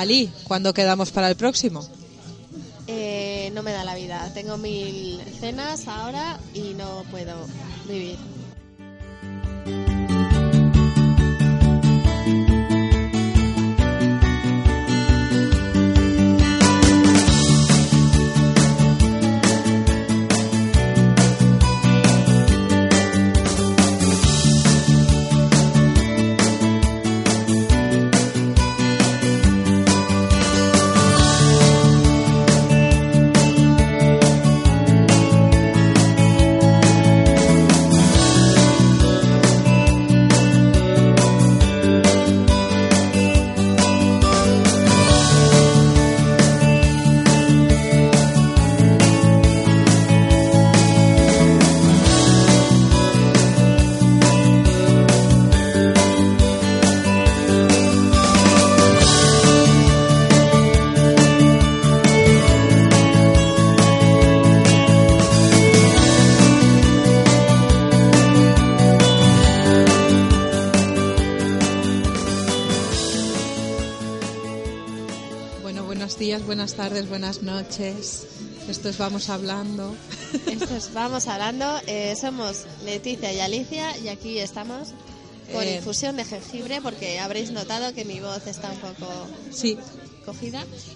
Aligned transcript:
Ali, 0.00 0.30
¿cuándo 0.44 0.72
quedamos 0.72 1.10
para 1.10 1.28
el 1.28 1.36
próximo? 1.36 1.86
Eh, 2.86 3.50
no 3.54 3.62
me 3.62 3.72
da 3.72 3.84
la 3.84 3.94
vida. 3.94 4.30
Tengo 4.34 4.56
mil 4.56 5.20
cenas 5.40 5.88
ahora 5.88 6.38
y 6.54 6.74
no 6.74 7.04
puedo 7.10 7.46
vivir. 7.86 8.16
Buenas 76.68 76.90
tardes, 76.90 77.08
buenas 77.08 77.42
noches. 77.42 78.26
Esto 78.68 78.90
es 78.90 78.98
Vamos 78.98 79.30
Hablando. 79.30 79.94
Esto 80.46 80.76
es, 80.76 80.92
vamos 80.92 81.26
hablando. 81.26 81.64
eh, 81.86 82.14
somos 82.20 82.64
Leticia 82.84 83.32
y 83.32 83.40
Alicia 83.40 83.96
y 83.98 84.08
aquí 84.08 84.38
estamos 84.38 84.88
con 85.50 85.62
Eh. 85.62 85.76
infusión 85.76 86.16
de 86.16 86.24
jengibre 86.26 86.80
porque 86.82 87.18
habréis 87.20 87.52
notado 87.52 87.94
que 87.94 88.04
mi 88.04 88.20
voz 88.20 88.46
está 88.46 88.70
un 88.70 88.76
poco 88.80 89.10
Sí. 89.50 89.78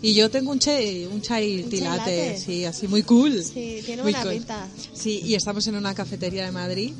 Y 0.00 0.14
yo 0.14 0.30
tengo 0.30 0.50
un 0.50 0.58
chai, 0.58 1.06
un 1.06 1.20
chai 1.22 1.62
¿Un 1.62 1.70
tilate, 1.70 2.34
chai 2.34 2.38
sí, 2.38 2.64
así 2.64 2.88
muy 2.88 3.02
cool. 3.02 3.42
Sí, 3.42 3.82
tiene 3.84 4.02
Muy 4.02 4.12
buena 4.12 4.22
cool. 4.22 4.32
pinta. 4.32 4.68
Sí, 4.92 5.20
y 5.24 5.34
estamos 5.34 5.66
en 5.66 5.76
una 5.76 5.94
cafetería 5.94 6.44
de 6.44 6.52
Madrid. 6.52 6.92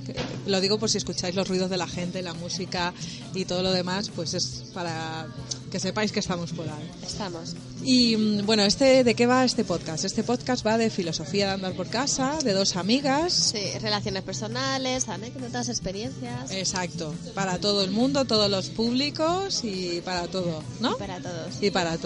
Lo 0.47 0.61
digo 0.61 0.79
por 0.79 0.91
si 0.91 0.99
escucháis 0.99 1.35
los 1.35 1.49
ruidos 1.49 1.71
de 1.71 1.77
la 1.77 1.87
gente, 1.87 2.23
la 2.23 2.35
música 2.35 2.93
y 3.35 3.45
todo 3.45 3.63
lo 3.63 3.73
demás, 3.73 4.11
pues 4.15 4.35
es 4.35 4.65
para 4.75 5.27
que 5.71 5.81
sepáis 5.81 6.13
que 6.13 6.21
estamos 6.21 6.53
por 6.53 6.69
ahí. 6.69 6.91
Estamos. 7.03 7.55
Y 7.83 8.17
mm, 8.17 8.47
bueno, 8.47 8.63
este 8.63 9.05
¿de 9.05 9.15
qué 9.15 9.27
va 9.27 9.45
este 9.45 9.65
podcast? 9.65 10.05
Este 10.05 10.23
podcast 10.23 10.65
va 10.67 10.77
de 10.77 10.91
filosofía 10.91 11.47
de 11.47 11.53
andar 11.53 11.73
por 11.75 11.89
casa, 11.89 12.39
de 12.45 12.53
dos 12.53 12.77
amigas. 12.77 13.33
Sí, 13.33 13.79
relaciones 13.81 14.23
personales, 14.23 15.09
anécdotas, 15.09 15.69
experiencias. 15.71 16.51
Exacto, 16.51 17.15
para 17.35 17.59
todo 17.59 17.83
el 17.83 17.91
mundo, 17.91 18.27
todos 18.27 18.51
los 18.51 18.69
públicos 18.69 19.65
y 19.65 20.03
para 20.03 20.29
todo, 20.29 20.63
¿no? 20.81 20.97
Para 20.99 21.21
todos. 21.21 21.55
Y 21.63 21.71
para 21.71 21.97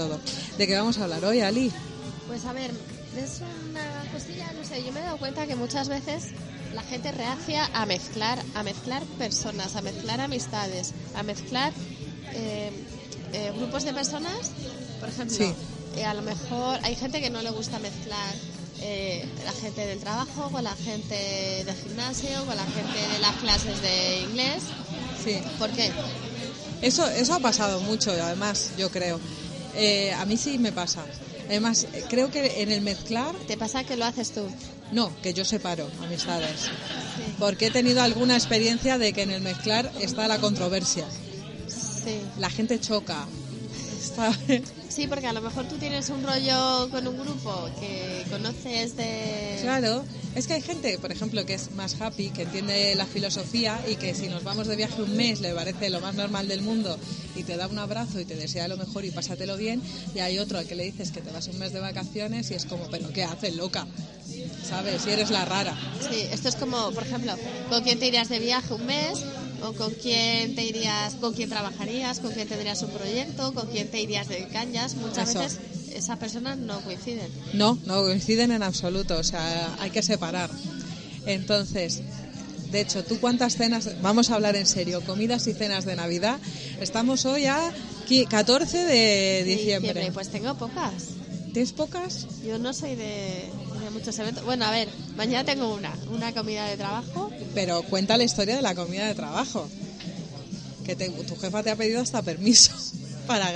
¿De 0.58 0.66
qué 0.66 0.74
vamos 0.76 0.98
a 0.98 1.04
hablar 1.04 1.24
hoy, 1.24 1.40
Ali? 1.40 1.72
Pues 2.26 2.44
a 2.44 2.52
ver, 2.52 2.70
es 3.16 3.40
una 3.70 4.04
cosilla, 4.12 4.52
no 4.52 4.64
sé, 4.64 4.84
yo 4.84 4.92
me 4.92 5.00
he 5.00 5.02
dado 5.02 5.18
cuenta 5.18 5.46
que 5.46 5.56
muchas 5.56 5.88
veces 5.88 6.24
la 6.74 6.82
gente 6.82 7.12
reacia 7.12 7.68
a 7.72 7.86
mezclar, 7.86 8.42
a 8.54 8.62
mezclar 8.62 9.04
personas, 9.18 9.76
a 9.76 9.82
mezclar 9.82 10.20
amistades, 10.20 10.92
a 11.14 11.22
mezclar 11.22 11.72
eh, 12.34 12.70
eh, 13.32 13.52
grupos 13.56 13.84
de 13.84 13.92
personas. 13.94 14.36
Por 15.00 15.08
ejemplo, 15.08 15.36
Sí. 15.36 15.54
eh, 15.96 16.04
a 16.04 16.14
lo 16.14 16.22
mejor 16.22 16.78
hay 16.82 16.96
gente 16.96 17.20
que 17.20 17.30
no 17.30 17.40
le 17.42 17.50
gusta 17.50 17.78
mezclar 17.78 18.34
la 19.44 19.52
gente 19.52 19.86
del 19.86 19.98
trabajo 20.00 20.50
con 20.50 20.62
la 20.62 20.76
gente 20.76 21.14
del 21.64 21.74
gimnasio, 21.76 22.44
con 22.44 22.54
la 22.56 22.64
gente 22.64 23.08
de 23.10 23.18
las 23.20 23.34
clases 23.36 23.80
de 23.80 24.20
inglés. 24.20 24.64
Sí. 25.24 25.40
¿Por 25.58 25.70
qué? 25.70 25.90
Eso, 26.82 27.06
eso 27.08 27.32
ha 27.34 27.40
pasado 27.40 27.80
mucho, 27.80 28.10
además, 28.10 28.72
yo 28.76 28.90
creo. 28.90 29.18
Eh, 29.76 30.12
a 30.12 30.24
mí 30.24 30.36
sí 30.36 30.58
me 30.58 30.72
pasa. 30.72 31.04
Además, 31.48 31.86
creo 32.08 32.30
que 32.30 32.62
en 32.62 32.72
el 32.72 32.80
mezclar, 32.80 33.34
¿Te 33.46 33.56
pasa 33.56 33.84
que 33.84 33.96
lo 33.96 34.04
haces 34.04 34.32
tú? 34.32 34.46
no, 34.92 35.12
que 35.22 35.32
yo 35.34 35.44
separo 35.44 35.88
amistades. 36.02 36.68
Porque 37.38 37.66
he 37.66 37.70
tenido 37.70 38.02
alguna 38.02 38.34
experiencia 38.36 38.98
de 38.98 39.12
que 39.12 39.22
en 39.22 39.30
el 39.30 39.42
mezclar 39.42 39.90
está 40.00 40.26
la 40.28 40.38
controversia. 40.38 41.06
Sí. 41.68 42.20
La 42.38 42.50
gente 42.50 42.80
choca. 42.80 43.26
Está- 44.02 44.32
Sí, 44.96 45.06
porque 45.06 45.26
a 45.26 45.34
lo 45.34 45.42
mejor 45.42 45.68
tú 45.68 45.76
tienes 45.76 46.08
un 46.08 46.24
rollo 46.24 46.88
con 46.90 47.06
un 47.06 47.18
grupo 47.18 47.68
que 47.78 48.24
conoces 48.30 48.96
de... 48.96 49.58
Claro, 49.60 50.02
es 50.34 50.46
que 50.46 50.54
hay 50.54 50.62
gente, 50.62 50.98
por 50.98 51.12
ejemplo, 51.12 51.44
que 51.44 51.52
es 51.52 51.70
más 51.72 52.00
happy, 52.00 52.30
que 52.30 52.44
entiende 52.44 52.94
la 52.94 53.04
filosofía 53.04 53.78
y 53.86 53.96
que 53.96 54.14
si 54.14 54.28
nos 54.28 54.42
vamos 54.42 54.68
de 54.68 54.74
viaje 54.74 55.02
un 55.02 55.14
mes 55.14 55.42
le 55.42 55.52
parece 55.52 55.90
lo 55.90 56.00
más 56.00 56.14
normal 56.14 56.48
del 56.48 56.62
mundo 56.62 56.98
y 57.34 57.42
te 57.42 57.58
da 57.58 57.66
un 57.66 57.78
abrazo 57.78 58.20
y 58.20 58.24
te 58.24 58.36
desea 58.36 58.68
lo 58.68 58.78
mejor 58.78 59.04
y 59.04 59.10
pásatelo 59.10 59.58
bien. 59.58 59.82
Y 60.14 60.20
hay 60.20 60.38
otro 60.38 60.58
al 60.58 60.66
que 60.66 60.74
le 60.74 60.84
dices 60.84 61.10
que 61.10 61.20
te 61.20 61.30
vas 61.30 61.46
un 61.48 61.58
mes 61.58 61.74
de 61.74 61.80
vacaciones 61.80 62.50
y 62.50 62.54
es 62.54 62.64
como, 62.64 62.88
pero 62.88 63.12
¿qué 63.12 63.24
haces, 63.24 63.54
loca? 63.54 63.86
¿Sabes? 64.66 65.02
Si 65.02 65.10
eres 65.10 65.28
la 65.28 65.44
rara. 65.44 65.76
Sí, 66.10 66.26
esto 66.32 66.48
es 66.48 66.56
como, 66.56 66.90
por 66.92 67.02
ejemplo, 67.02 67.34
¿con 67.68 67.82
quién 67.82 67.98
te 67.98 68.06
irías 68.06 68.30
de 68.30 68.38
viaje 68.38 68.72
un 68.72 68.86
mes? 68.86 69.22
¿O 69.62 69.72
con 69.72 69.92
quién 69.94 70.54
te 70.54 70.64
irías, 70.64 71.14
con 71.14 71.32
quién 71.32 71.48
trabajarías? 71.48 72.20
¿Con 72.20 72.32
quién 72.32 72.46
tendrías 72.48 72.82
un 72.82 72.90
proyecto? 72.90 73.52
¿Con 73.54 73.66
quién 73.68 73.88
te 73.90 74.00
irías 74.00 74.28
de 74.28 74.46
cañas? 74.48 74.94
Muchas 74.96 75.30
Eso. 75.30 75.38
veces 75.40 75.58
esas 75.94 76.18
personas 76.18 76.58
no 76.58 76.80
coinciden. 76.82 77.28
No, 77.54 77.78
no 77.86 78.02
coinciden 78.02 78.50
en 78.52 78.62
absoluto, 78.62 79.16
o 79.18 79.24
sea, 79.24 79.74
hay 79.80 79.90
que 79.90 80.02
separar. 80.02 80.50
Entonces, 81.24 82.02
de 82.70 82.80
hecho, 82.80 83.02
¿tú 83.04 83.18
cuántas 83.20 83.56
cenas, 83.56 84.00
vamos 84.02 84.30
a 84.30 84.34
hablar 84.34 84.56
en 84.56 84.66
serio, 84.66 85.00
comidas 85.04 85.46
y 85.46 85.54
cenas 85.54 85.84
de 85.84 85.96
Navidad? 85.96 86.38
Estamos 86.80 87.24
hoy 87.24 87.46
a 87.46 87.58
qui- 88.08 88.28
14 88.28 88.78
de 88.84 89.44
diciembre. 89.44 90.10
Pues 90.12 90.28
tengo 90.28 90.54
pocas. 90.56 90.92
¿Tienes 91.52 91.72
pocas? 91.72 92.26
Yo 92.46 92.58
no 92.58 92.74
soy 92.74 92.94
de, 92.96 93.46
muchos 93.90 94.18
eventos. 94.18 94.44
Bueno, 94.44 94.64
a 94.64 94.70
ver, 94.70 94.88
mañana 95.16 95.44
tengo 95.44 95.74
una, 95.74 95.94
una 96.10 96.32
comida 96.32 96.66
de 96.66 96.76
trabajo. 96.76 97.30
Pero 97.54 97.82
cuenta 97.82 98.16
la 98.16 98.24
historia 98.24 98.56
de 98.56 98.62
la 98.62 98.74
comida 98.74 99.06
de 99.06 99.14
trabajo. 99.14 99.68
Que 100.84 100.94
te- 100.96 101.08
tu 101.10 101.36
jefa 101.36 101.62
te 101.62 101.70
ha 101.70 101.76
pedido 101.76 102.00
hasta 102.00 102.22
permiso 102.22 102.72
para, 103.26 103.50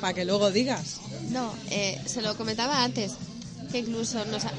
para 0.00 0.14
que 0.14 0.24
luego 0.24 0.50
digas. 0.50 0.96
No, 1.30 1.52
eh, 1.70 2.00
se 2.06 2.22
lo 2.22 2.36
comentaba 2.36 2.84
antes, 2.84 3.12
que 3.72 3.78
incluso 3.80 4.24
nos 4.26 4.44
ha- 4.44 4.52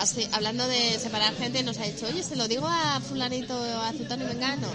así, 0.00 0.26
hablando 0.32 0.66
de 0.66 0.98
separar 0.98 1.34
gente, 1.36 1.62
nos 1.62 1.78
ha 1.78 1.84
dicho, 1.84 2.06
oye, 2.06 2.22
se 2.22 2.36
lo 2.36 2.48
digo 2.48 2.66
a 2.66 3.00
fulanito 3.00 3.56
o 3.56 3.80
a 3.80 3.92
Zutano 3.92 4.24
y 4.24 4.28
Mengano. 4.28 4.68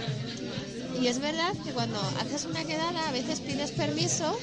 Y 1.00 1.06
es 1.06 1.18
verdad 1.18 1.52
que 1.64 1.72
cuando 1.72 1.98
haces 2.20 2.44
una 2.44 2.64
quedada 2.64 3.08
a 3.08 3.12
veces 3.12 3.40
pides 3.40 3.70
permiso 3.70 4.36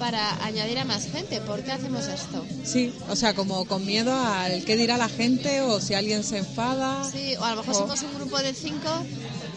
para 0.00 0.42
añadir 0.44 0.78
a 0.78 0.84
más 0.86 1.04
gente. 1.04 1.40
¿Por 1.42 1.62
qué 1.62 1.72
hacemos 1.72 2.06
esto? 2.06 2.44
Sí, 2.64 2.92
o 3.10 3.14
sea, 3.14 3.34
como 3.34 3.66
con 3.66 3.84
miedo 3.84 4.12
al 4.12 4.64
qué 4.64 4.74
dirá 4.76 4.96
la 4.96 5.10
gente 5.10 5.60
o 5.60 5.78
si 5.80 5.92
alguien 5.94 6.24
se 6.24 6.38
enfada. 6.38 7.08
Sí, 7.12 7.36
o 7.38 7.44
a 7.44 7.50
lo 7.54 7.56
mejor 7.62 7.74
O- 7.74 7.78
somos 7.78 8.02
un 8.02 8.14
grupo 8.14 8.38
de 8.38 8.54
cinco 8.54 8.88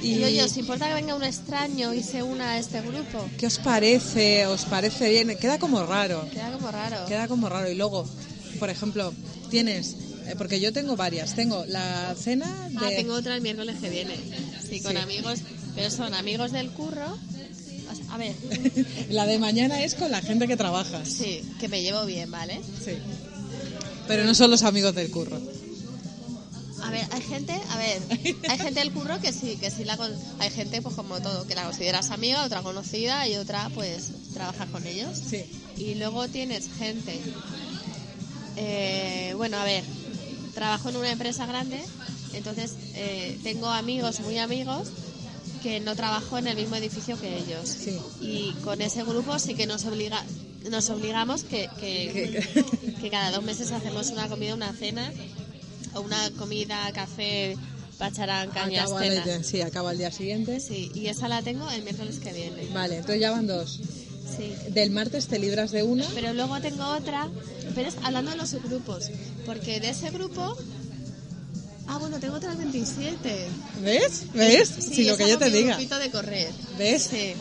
y, 0.02 0.16
Y- 0.20 0.24
oye, 0.26 0.44
¿os 0.44 0.58
importa 0.58 0.90
que 0.90 0.96
venga 0.96 1.16
un 1.16 1.24
extraño 1.24 1.94
y 1.94 2.04
se 2.04 2.22
una 2.24 2.52
a 2.52 2.60
este 2.60 2.82
grupo? 2.82 3.30
¿Qué 3.38 3.48
os 3.48 3.58
parece? 3.58 4.46
¿Os 4.48 4.66
parece 4.66 5.10
bien? 5.10 5.36
Queda 5.40 5.58
como 5.58 5.84
raro. 5.86 6.28
Queda 6.32 6.52
como 6.52 6.70
raro. 6.70 7.06
Queda 7.08 7.28
como 7.30 7.48
raro. 7.48 7.72
Y 7.72 7.76
luego, 7.76 8.06
por 8.60 8.70
ejemplo, 8.70 9.14
tienes, 9.50 9.96
eh, 10.28 10.36
porque 10.38 10.60
yo 10.60 10.74
tengo 10.74 10.98
varias. 10.98 11.36
Tengo 11.36 11.64
la 11.68 12.14
cena 12.22 12.68
de... 12.70 12.78
Ah, 12.86 12.90
tengo 12.98 13.14
otra 13.14 13.34
el 13.36 13.42
miércoles 13.42 13.78
que 13.80 13.90
viene. 13.90 14.18
Sí, 14.70 14.82
con 14.82 14.92
Sí. 14.92 14.98
amigos, 14.98 15.40
pero 15.74 15.90
son 15.90 16.14
amigos 16.14 16.52
del 16.52 16.70
curro. 16.72 17.16
A 18.10 18.18
ver, 18.18 18.36
La 19.10 19.26
de 19.26 19.40
mañana 19.40 19.84
es 19.84 19.96
con 19.96 20.12
la 20.12 20.22
gente 20.22 20.48
que 20.48 20.58
trabajas. 20.58 21.08
sí, 21.08 21.42
que 21.60 21.68
me 21.68 21.82
llevo 21.82 22.06
bien, 22.06 22.30
¿vale? 22.32 22.62
Sí. 22.84 22.92
Pero 24.08 24.26
no 24.26 24.34
son 24.36 24.52
los 24.52 24.64
amigos 24.64 24.94
del 24.96 25.10
curro. 25.12 25.40
A 26.84 26.90
ver, 26.92 27.06
hay 27.12 27.22
gente, 27.22 27.54
a 27.70 27.78
ver, 27.78 28.02
hay 28.50 28.58
gente 28.58 28.80
del 28.82 28.92
curro 28.92 29.18
que 29.22 29.32
sí, 29.32 29.56
que 29.56 29.72
sí 29.72 29.86
la 29.86 29.96
con- 29.96 30.12
hay 30.40 30.50
gente 30.50 30.82
pues 30.82 30.94
como 30.96 31.22
todo, 31.22 31.48
que 31.48 31.56
la 31.56 31.64
consideras 31.64 32.12
amiga, 32.12 32.44
otra 32.44 32.62
conocida 32.62 33.26
y 33.28 33.36
otra 33.38 33.70
pues 33.74 34.10
trabaja 34.34 34.66
con 34.66 34.86
ellos. 34.86 35.18
Sí. 35.30 35.44
Y 35.78 35.96
luego 35.96 36.28
tienes 36.28 36.66
gente, 36.78 37.18
eh, 38.58 39.34
bueno, 39.38 39.58
a 39.58 39.64
ver, 39.64 39.84
trabajo 40.54 40.90
en 40.90 40.98
una 40.98 41.12
empresa 41.12 41.46
grande, 41.46 41.80
entonces 42.34 42.74
eh, 42.96 43.40
tengo 43.44 43.68
amigos, 43.70 44.20
muy 44.20 44.38
amigos, 44.38 44.90
que 45.64 45.80
no 45.80 45.96
trabajo 45.96 46.38
en 46.38 46.48
el 46.48 46.58
mismo 46.58 46.76
edificio 46.76 47.20
que 47.20 47.38
ellos. 47.38 47.68
Sí. 47.68 47.98
Y 48.22 48.52
con 48.64 48.82
ese 48.82 49.04
grupo 49.04 49.40
sí 49.40 49.56
que 49.56 49.66
nos 49.66 49.86
obliga, 49.86 50.22
nos 50.70 50.90
obligamos 50.90 51.44
que, 51.46 51.70
que, 51.80 52.66
que 53.02 53.10
cada 53.10 53.32
dos 53.32 53.44
meses 53.44 53.72
hacemos 53.72 54.10
una 54.10 54.28
comida, 54.28 54.54
una 54.54 54.74
cena, 54.74 55.12
o 55.96 56.02
una 56.02 56.30
comida, 56.32 56.92
café, 56.94 57.58
pacharán, 57.98 58.50
cañas, 58.50 58.86
Acaba 58.92 59.02
cena. 59.02 59.24
el, 59.36 59.46
sí, 59.46 59.62
acaba 59.62 59.94
el 59.94 59.98
día 59.98 60.12
siguiente. 60.12 60.60
Sí, 60.60 60.92
y 60.94 61.08
esa 61.08 61.30
la 61.30 61.42
tengo 61.42 61.70
el 61.72 61.82
miércoles 61.84 62.20
que 62.20 62.34
viene. 62.34 62.68
Vale, 62.74 62.98
entonces 62.98 63.22
ya 63.22 63.32
van 63.32 63.48
dos. 63.48 63.80
Sí. 64.36 64.54
Del 64.72 64.92
martes 64.92 65.28
te 65.28 65.40
libras 65.40 65.72
de 65.72 65.84
una. 65.84 66.06
Pero 66.14 66.34
luego 66.34 66.60
tengo 66.60 66.86
otra, 66.90 67.30
pero 67.74 67.88
es 67.88 67.96
hablando 68.04 68.32
de 68.32 68.38
los 68.38 68.50
subgrupos, 68.50 69.10
porque 69.46 69.80
de 69.80 69.90
ese 69.90 70.10
grupo... 70.12 70.58
Ah, 71.88 71.98
bueno, 71.98 72.20
tengo 72.20 72.36
otras 72.36 72.58
27. 72.58 73.48
¿Ves? 73.82 74.24
¿Ves? 74.34 74.70
Sí, 74.80 74.96
si 74.96 75.04
lo 75.06 75.18
que 75.18 75.30
yo 75.30 75.38
te 75.38 75.50
diga. 75.50 75.76
grupito 75.76 76.00
de 76.00 76.12
correr. 76.12 76.52
¿Ves? 76.78 77.10
Sí. 77.12 77.34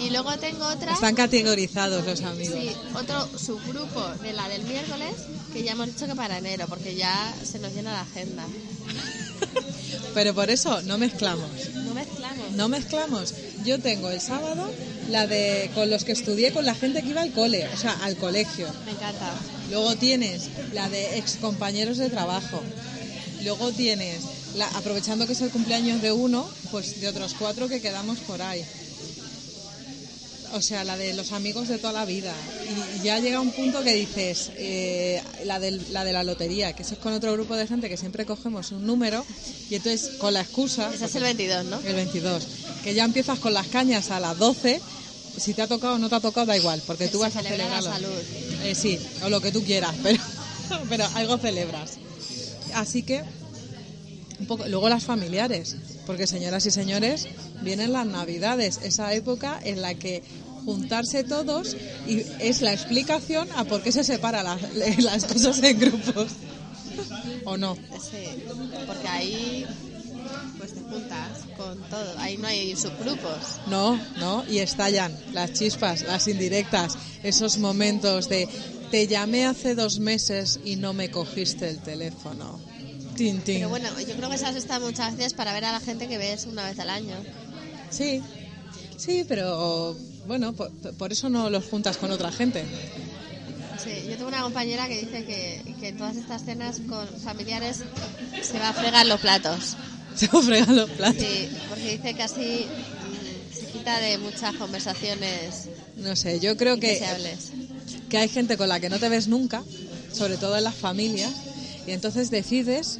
Y 0.00 0.10
luego 0.10 0.36
tengo 0.38 0.64
otra... 0.66 0.92
Están 0.92 1.16
categorizados 1.16 2.06
los 2.06 2.22
amigos. 2.22 2.56
Sí, 2.56 2.70
otro 2.94 3.28
subgrupo 3.36 4.06
de 4.22 4.32
la 4.32 4.48
del 4.48 4.62
miércoles 4.62 5.12
que 5.52 5.64
ya 5.64 5.72
hemos 5.72 5.86
dicho 5.86 6.06
que 6.06 6.14
para 6.14 6.38
enero, 6.38 6.66
porque 6.68 6.94
ya 6.94 7.34
se 7.42 7.58
nos 7.58 7.72
llena 7.72 7.92
la 7.92 8.02
agenda. 8.02 8.44
Pero 10.14 10.34
por 10.34 10.50
eso 10.50 10.82
no 10.82 10.98
mezclamos. 10.98 11.50
No 11.74 11.94
mezclamos. 11.94 12.50
No 12.52 12.68
mezclamos. 12.68 13.34
Yo 13.64 13.80
tengo 13.80 14.10
el 14.10 14.20
sábado 14.20 14.70
la 15.10 15.26
de 15.26 15.70
con 15.74 15.90
los 15.90 16.04
que 16.04 16.12
estudié 16.12 16.52
con 16.52 16.64
la 16.64 16.74
gente 16.74 17.02
que 17.02 17.08
iba 17.08 17.22
al 17.22 17.32
cole, 17.32 17.66
o 17.72 17.76
sea, 17.76 17.92
al 18.04 18.16
colegio. 18.16 18.68
Me 18.84 18.92
encanta. 18.92 19.32
Luego 19.70 19.96
tienes 19.96 20.48
la 20.72 20.88
de 20.88 21.18
ex 21.18 21.36
compañeros 21.36 21.98
de 21.98 22.08
trabajo. 22.10 22.62
Luego 23.48 23.72
tienes, 23.72 24.20
la, 24.56 24.66
aprovechando 24.68 25.26
que 25.26 25.32
es 25.32 25.40
el 25.40 25.48
cumpleaños 25.50 26.02
de 26.02 26.12
uno, 26.12 26.46
pues 26.70 27.00
de 27.00 27.08
otros 27.08 27.34
cuatro 27.38 27.66
que 27.66 27.80
quedamos 27.80 28.18
por 28.18 28.42
ahí. 28.42 28.62
O 30.52 30.60
sea, 30.60 30.84
la 30.84 30.98
de 30.98 31.14
los 31.14 31.32
amigos 31.32 31.68
de 31.68 31.78
toda 31.78 31.94
la 31.94 32.04
vida. 32.04 32.34
Y 32.98 33.04
ya 33.04 33.18
llega 33.20 33.40
un 33.40 33.50
punto 33.52 33.82
que 33.82 33.94
dices, 33.94 34.50
eh, 34.56 35.22
la, 35.46 35.58
del- 35.60 35.82
la 35.94 36.04
de 36.04 36.12
la 36.12 36.24
lotería, 36.24 36.74
que 36.74 36.82
eso 36.82 36.92
es 36.94 37.00
con 37.00 37.14
otro 37.14 37.32
grupo 37.32 37.56
de 37.56 37.66
gente 37.66 37.88
que 37.88 37.96
siempre 37.96 38.26
cogemos 38.26 38.70
un 38.70 38.86
número 38.86 39.24
y 39.70 39.74
entonces 39.76 40.16
con 40.18 40.34
la 40.34 40.40
excusa... 40.42 40.90
Ese 40.94 41.06
es 41.06 41.14
el 41.14 41.22
22, 41.22 41.64
¿no? 41.66 41.80
El 41.80 41.94
22. 41.94 42.42
Que 42.84 42.92
ya 42.92 43.04
empiezas 43.04 43.38
con 43.38 43.54
las 43.54 43.66
cañas 43.68 44.10
a 44.10 44.20
las 44.20 44.36
12. 44.36 44.78
Si 45.38 45.54
te 45.54 45.62
ha 45.62 45.66
tocado 45.68 45.94
o 45.94 45.98
no 45.98 46.10
te 46.10 46.16
ha 46.16 46.20
tocado, 46.20 46.46
da 46.46 46.56
igual, 46.56 46.82
porque 46.86 47.04
Que 47.06 47.10
tú 47.12 47.20
vas 47.20 47.34
a 47.36 47.42
celebrarlo. 47.42 47.90
salud. 47.90 48.08
Eh, 48.64 48.74
sí, 48.74 48.98
o 49.24 49.30
lo 49.30 49.40
que 49.40 49.52
tú 49.52 49.62
quieras, 49.64 49.94
pero, 50.02 50.20
pero 50.90 51.06
algo 51.14 51.38
celebras. 51.38 51.92
Así 52.74 53.02
que, 53.02 53.22
un 54.40 54.46
poco, 54.46 54.66
luego 54.68 54.88
las 54.88 55.04
familiares, 55.04 55.76
porque 56.06 56.26
señoras 56.26 56.66
y 56.66 56.70
señores, 56.70 57.28
vienen 57.62 57.92
las 57.92 58.06
navidades, 58.06 58.80
esa 58.82 59.12
época 59.14 59.58
en 59.62 59.82
la 59.82 59.94
que 59.94 60.22
juntarse 60.64 61.24
todos 61.24 61.76
y 62.06 62.24
es 62.40 62.60
la 62.62 62.72
explicación 62.72 63.48
a 63.56 63.64
por 63.64 63.82
qué 63.82 63.92
se 63.92 64.04
separan 64.04 64.44
las, 64.44 64.98
las 65.02 65.24
cosas 65.24 65.62
en 65.62 65.78
grupos. 65.78 66.32
¿O 67.44 67.56
no? 67.56 67.74
Sí, 67.74 68.44
porque 68.86 69.08
ahí 69.08 69.66
pues 70.58 70.74
te 70.74 70.80
juntas 70.80 71.38
con 71.56 71.80
todo. 71.88 72.18
Ahí 72.18 72.36
no 72.36 72.48
hay 72.48 72.76
subgrupos. 72.76 73.60
No, 73.66 73.98
no, 74.18 74.44
y 74.48 74.58
estallan 74.58 75.16
las 75.32 75.52
chispas, 75.52 76.02
las 76.02 76.26
indirectas, 76.28 76.98
esos 77.22 77.58
momentos 77.58 78.28
de 78.28 78.48
te 78.90 79.06
llamé 79.06 79.46
hace 79.46 79.74
dos 79.74 80.00
meses 80.00 80.60
y 80.64 80.76
no 80.76 80.92
me 80.92 81.10
cogiste 81.10 81.68
el 81.68 81.78
teléfono. 81.78 82.58
Tin, 83.18 83.42
tin. 83.42 83.56
Pero 83.56 83.68
bueno, 83.68 83.88
yo 84.00 84.14
creo 84.14 84.28
que 84.30 84.36
esas 84.36 84.54
están 84.54 84.80
muchas 84.80 85.16
veces 85.16 85.34
para 85.34 85.52
ver 85.52 85.64
a 85.64 85.72
la 85.72 85.80
gente 85.80 86.06
que 86.06 86.18
ves 86.18 86.46
una 86.46 86.64
vez 86.64 86.78
al 86.78 86.88
año. 86.88 87.16
Sí, 87.90 88.22
sí, 88.96 89.24
pero 89.26 89.96
bueno, 90.28 90.52
por, 90.52 90.70
por 90.96 91.10
eso 91.10 91.28
no 91.28 91.50
los 91.50 91.64
juntas 91.64 91.96
con 91.96 92.12
otra 92.12 92.30
gente. 92.30 92.64
Sí, 93.76 93.90
yo 94.08 94.16
tengo 94.16 94.28
una 94.28 94.42
compañera 94.42 94.86
que 94.86 95.00
dice 95.00 95.24
que, 95.24 95.74
que 95.80 95.88
en 95.88 95.96
todas 95.96 96.16
estas 96.16 96.44
cenas 96.44 96.80
con 96.88 97.08
familiares 97.20 97.82
se 98.40 98.60
va 98.60 98.68
a 98.68 98.72
fregar 98.72 99.04
los 99.06 99.20
platos. 99.20 99.76
Se 100.14 100.26
ofregan 100.32 100.74
los 100.74 100.90
platos. 100.90 101.22
Sí, 101.22 101.48
porque 101.68 101.92
dice 101.92 102.14
que 102.14 102.22
así 102.24 102.66
mm, 102.66 103.54
se 103.56 103.66
quita 103.66 104.00
de 104.00 104.18
muchas 104.18 104.52
conversaciones 104.56 105.68
No 105.96 106.16
sé, 106.16 106.40
yo 106.40 106.56
creo 106.56 106.80
que, 106.80 107.00
que 108.08 108.18
hay 108.18 108.28
gente 108.28 108.56
con 108.56 108.68
la 108.68 108.80
que 108.80 108.90
no 108.90 108.98
te 108.98 109.08
ves 109.08 109.28
nunca, 109.28 109.62
sobre 110.12 110.36
todo 110.36 110.56
en 110.56 110.64
las 110.64 110.74
familias, 110.74 111.30
y 111.86 111.92
entonces 111.92 112.30
decides 112.30 112.98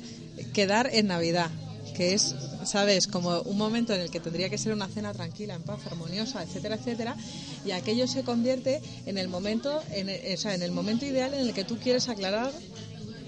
quedar 0.59 0.91
en 0.93 1.07
Navidad, 1.07 1.51
que 1.95 2.15
es, 2.15 2.35
sabes, 2.65 3.07
como 3.07 3.43
un 3.43 3.57
momento 3.57 3.95
en 3.95 4.01
el 4.01 4.11
que 4.11 4.19
tendría 4.19 4.51
que 4.51 4.59
ser 4.59 4.73
una 4.73 4.89
cena 4.89 5.13
tranquila, 5.13 5.55
en 5.55 5.63
paz, 5.63 5.79
armoniosa, 5.87 6.43
etcétera, 6.43 6.75
etcétera, 6.75 7.17
y 7.65 7.71
aquello 7.71 8.09
se 8.09 8.25
convierte 8.25 8.83
en 9.07 9.19
el 9.19 9.29
momento, 9.29 9.81
en 9.93 10.09
el, 10.09 10.35
o 10.35 10.37
sea, 10.37 10.57
en 10.57 10.63
el 10.65 10.73
momento 10.73 11.05
ideal 11.07 11.33
en 11.33 11.47
el 11.47 11.55
que 11.55 11.63
tú 11.63 11.79
quieres 11.79 12.09
aclarar 12.09 12.51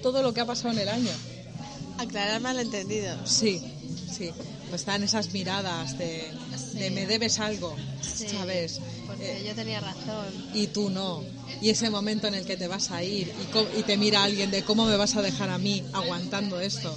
todo 0.03 0.25
lo 0.25 0.35
que 0.35 0.41
ha 0.41 0.45
pasado 0.45 0.75
en 0.75 0.81
el 0.81 0.89
año. 0.89 1.13
Aclarar 1.99 2.41
malentendidos. 2.41 3.31
Sí, 3.31 3.63
sí. 4.13 4.33
Pues 4.69 4.81
están 4.81 5.05
esas 5.05 5.33
miradas 5.33 5.99
de, 5.99 6.33
de 6.75 6.91
me 6.91 7.07
debes 7.07 7.39
algo, 7.39 7.77
Sí, 8.03 8.27
¿sabes? 8.29 8.81
Eh, 9.21 9.45
yo 9.47 9.55
tenía 9.55 9.81
razón. 9.81 10.27
y 10.55 10.67
tú 10.69 10.91
no. 10.91 11.23
Y 11.61 11.69
ese 11.71 11.91
momento 11.91 12.27
en 12.27 12.35
el 12.35 12.45
que 12.47 12.57
te 12.57 12.67
vas 12.69 12.91
a 12.91 13.03
ir 13.05 13.29
y, 13.77 13.79
y 13.79 13.83
te 13.83 13.97
mira 13.97 14.23
alguien 14.25 14.51
de 14.51 14.63
cómo 14.65 14.87
me 14.87 14.97
vas 14.97 15.15
a 15.17 15.23
dejar 15.23 15.51
a 15.51 15.59
mí 15.59 15.83
aguantando 15.93 16.59
esto. 16.61 16.97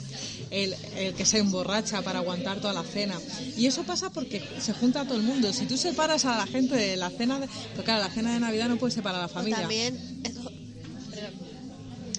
El, 0.52 0.76
el 0.96 1.14
que 1.16 1.26
se 1.26 1.40
emborracha 1.40 2.02
para 2.04 2.20
aguantar 2.20 2.60
toda 2.62 2.74
la 2.74 2.84
cena. 2.84 3.20
Y 3.58 3.66
eso 3.66 3.84
pasa 3.84 4.10
porque 4.12 4.42
se 4.62 4.72
junta 4.74 5.04
todo 5.04 5.16
el 5.18 5.24
mundo. 5.24 5.52
Si 5.52 5.66
tú 5.66 5.78
separas 5.78 6.26
a 6.26 6.38
la 6.38 6.46
gente 6.48 6.76
de 6.76 6.96
la 6.96 7.10
cena, 7.10 7.40
de, 7.40 7.48
porque 7.48 7.84
claro, 7.86 8.04
la 8.04 8.10
cena 8.12 8.34
de 8.34 8.40
Navidad 8.40 8.70
no 8.70 8.78
puedes 8.78 8.94
separar 8.94 9.20
a 9.20 9.24
la 9.26 9.32
O 9.32 9.34
familia. 9.34 9.60
también 9.62 10.22
eso- 10.24 10.52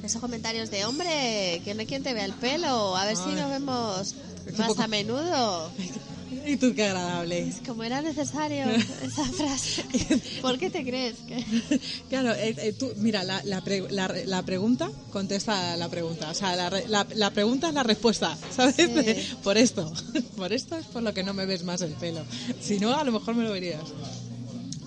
esos 0.02 0.21
comentarios 0.21 0.71
de 0.71 0.85
hombre, 0.85 1.62
que 1.64 1.73
no 1.75 1.81
hay 1.81 1.87
quien 1.87 2.02
te 2.02 2.12
vea 2.12 2.25
el 2.26 2.35
pelo, 2.35 2.95
a 2.97 3.07
ver 3.07 3.17
si 3.17 3.31
nos 3.31 3.49
vemos 3.49 4.14
más 4.59 4.67
poco- 4.69 4.83
a 4.83 4.88
menudo. 4.88 5.71
Y 6.47 6.57
tú 6.57 6.75
qué 6.75 6.85
agradable. 6.85 7.51
Como 7.67 7.85
era 7.85 8.03
necesario 8.03 8.65
esa 9.03 9.25
frase. 9.25 9.85
¿Por 10.43 10.59
qué 10.59 10.69
te 10.71 10.83
crees? 10.85 11.15
que 11.27 11.81
Claro, 12.11 12.33
eh, 12.35 12.55
eh, 12.59 12.73
tú, 12.79 12.93
mira, 12.99 13.25
la, 13.25 13.43
la, 13.45 13.63
pre- 13.65 13.91
la 13.91 14.09
la 14.27 14.43
pregunta 14.45 14.91
contesta 15.11 15.77
la 15.77 15.89
pregunta. 15.89 16.31
O 16.31 16.35
sea, 16.35 16.55
la, 16.55 16.69
re- 16.71 16.87
la- 16.89 17.07
la 17.15 17.31
pregunta 17.31 17.69
es 17.69 17.75
la 17.75 17.83
respuesta, 17.83 18.37
¿sabes? 18.55 18.77
Sí. 18.77 19.37
Por 19.43 19.57
esto. 19.57 19.91
Por 20.37 20.53
esto 20.53 20.77
es 20.77 20.87
por 20.87 21.03
lo 21.03 21.15
que 21.15 21.23
no 21.23 21.33
me 21.35 21.47
ves 21.47 21.65
más 21.65 21.81
el 21.81 21.93
pelo. 21.93 22.23
Si 22.61 22.79
no, 22.79 22.95
a 22.95 23.05
lo 23.05 23.13
mejor 23.13 23.35
me 23.35 23.45
lo 23.45 23.53
verías. 23.53 23.83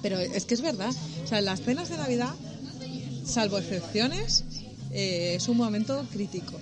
Pero 0.03 0.19
es 0.19 0.45
que 0.45 0.53
es 0.53 0.61
verdad. 0.61 0.93
O 1.23 1.27
sea, 1.27 1.41
las 1.41 1.61
cenas 1.61 1.89
de 1.89 1.97
Navidad, 1.97 2.33
salvo 3.25 3.57
excepciones, 3.57 4.43
eh, 4.91 5.33
es 5.35 5.47
un 5.47 5.57
momento 5.57 6.05
crítico. 6.13 6.53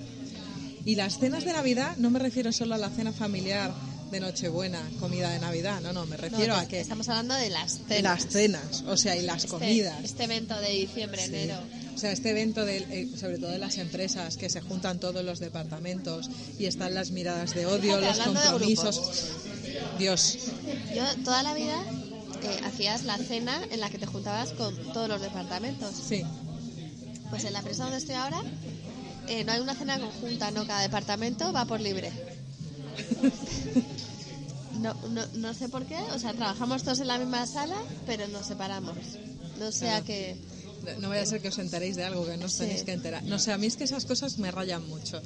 Y 0.85 0.95
las 0.95 1.19
cenas 1.19 1.43
de 1.43 1.51
Navidad, 1.53 1.97
no 1.97 2.09
me 2.11 2.19
refiero 2.19 2.51
solo 2.51 2.75
a 2.75 2.77
la 2.77 2.89
cena 2.89 3.11
familiar 3.11 3.73
de 4.11 4.19
Nochebuena, 4.19 4.81
comida 4.99 5.29
de 5.31 5.39
Navidad, 5.39 5.81
no, 5.81 5.91
no, 5.93 6.05
me 6.05 6.15
refiero 6.17 6.53
No, 6.53 6.59
a 6.59 6.67
que 6.67 6.79
Estamos 6.79 7.09
hablando 7.09 7.33
de 7.33 7.49
las 7.49 7.79
cenas. 7.87 8.23
las 8.23 8.31
cenas, 8.31 8.83
o 8.87 8.95
sea, 8.97 9.15
y 9.15 9.23
las 9.23 9.37
Este- 9.45 9.49
comidas. 9.49 10.03
Este, 10.03 10.23
evento 10.25 10.59
de 10.59 10.69
diciembre, 10.69 11.21
Sí. 11.25 11.33
enero. 11.35 11.57
O 11.93 11.97
sea, 11.97 12.11
este 12.11 12.29
evento, 12.31 12.65
del- 12.65 12.83
eh, 12.91 13.07
sobre 13.19 13.37
todo 13.37 13.51
de 13.51 13.57
las 13.59 13.77
empresas, 13.77 14.37
que 14.37 14.49
se 14.49 14.61
juntan 14.61 14.99
todos 14.99 15.23
los 15.23 15.39
departamentos 15.39 16.29
y 16.59 16.65
están 16.65 16.93
las 16.93 17.11
miradas 17.11 17.53
de 17.55 17.65
odio, 17.65 17.97
Fíjate, 17.97 18.05
los 18.05 18.17
de 18.17 18.23
compromisos. 18.49 19.01
Dios, 19.97 20.37
Yo 20.93 21.03
toda 21.23 21.41
la 21.43 21.53
vida 21.53 21.81
eh, 22.43 22.59
hacías 22.65 23.03
la 23.03 23.17
cena 23.17 23.61
en 23.71 23.79
la 23.79 23.89
que 23.89 23.97
te 23.97 24.05
juntabas 24.05 24.51
con 24.51 24.75
todos 24.93 25.07
los 25.09 25.21
departamentos. 25.21 25.91
sí, 26.07 26.21
Pues 27.29 27.43
en 27.45 27.53
la 27.53 27.59
empresa 27.59 27.83
donde 27.83 27.97
estoy 27.97 28.15
ahora 28.15 28.43
eh, 29.27 29.43
no 29.43 29.51
hay 29.53 29.59
una 29.59 29.73
cena 29.73 29.99
conjunta, 29.99 30.51
no, 30.51 30.67
cada 30.67 30.81
departamento 30.81 31.51
va 31.51 31.65
por 31.65 31.81
libre. 31.81 32.11
No, 34.79 34.93
no, 35.09 35.25
no 35.35 35.53
sé 35.53 35.69
por 35.69 35.85
qué, 35.85 35.95
o 36.13 36.19
sea, 36.19 36.33
trabajamos 36.33 36.83
todos 36.83 36.99
en 36.99 37.07
la 37.07 37.17
misma 37.17 37.45
sala, 37.47 37.77
pero 38.05 38.27
nos 38.27 38.45
separamos. 38.47 38.97
No 39.59 39.71
sea 39.71 40.01
que... 40.01 40.35
no 40.99 41.09
vaya 41.09 41.21
a 41.21 41.25
ser 41.25 41.41
que 41.41 41.47
os 41.47 41.57
enteréis 41.59 41.95
de 41.95 42.03
algo 42.03 42.25
que 42.25 42.35
no 42.37 42.45
os 42.45 42.53
Sí. 42.53 42.59
tenéis 42.59 42.83
que 42.83 42.91
enterar. 42.91 43.23
No 43.23 43.39
sé, 43.39 43.53
a 43.53 43.57
mí 43.57 43.67
es 43.67 43.77
que 43.77 43.85
esas 43.85 44.05
cosas 44.05 44.37
me 44.37 44.51
rayan 44.51 44.85
mucho, 44.87 45.21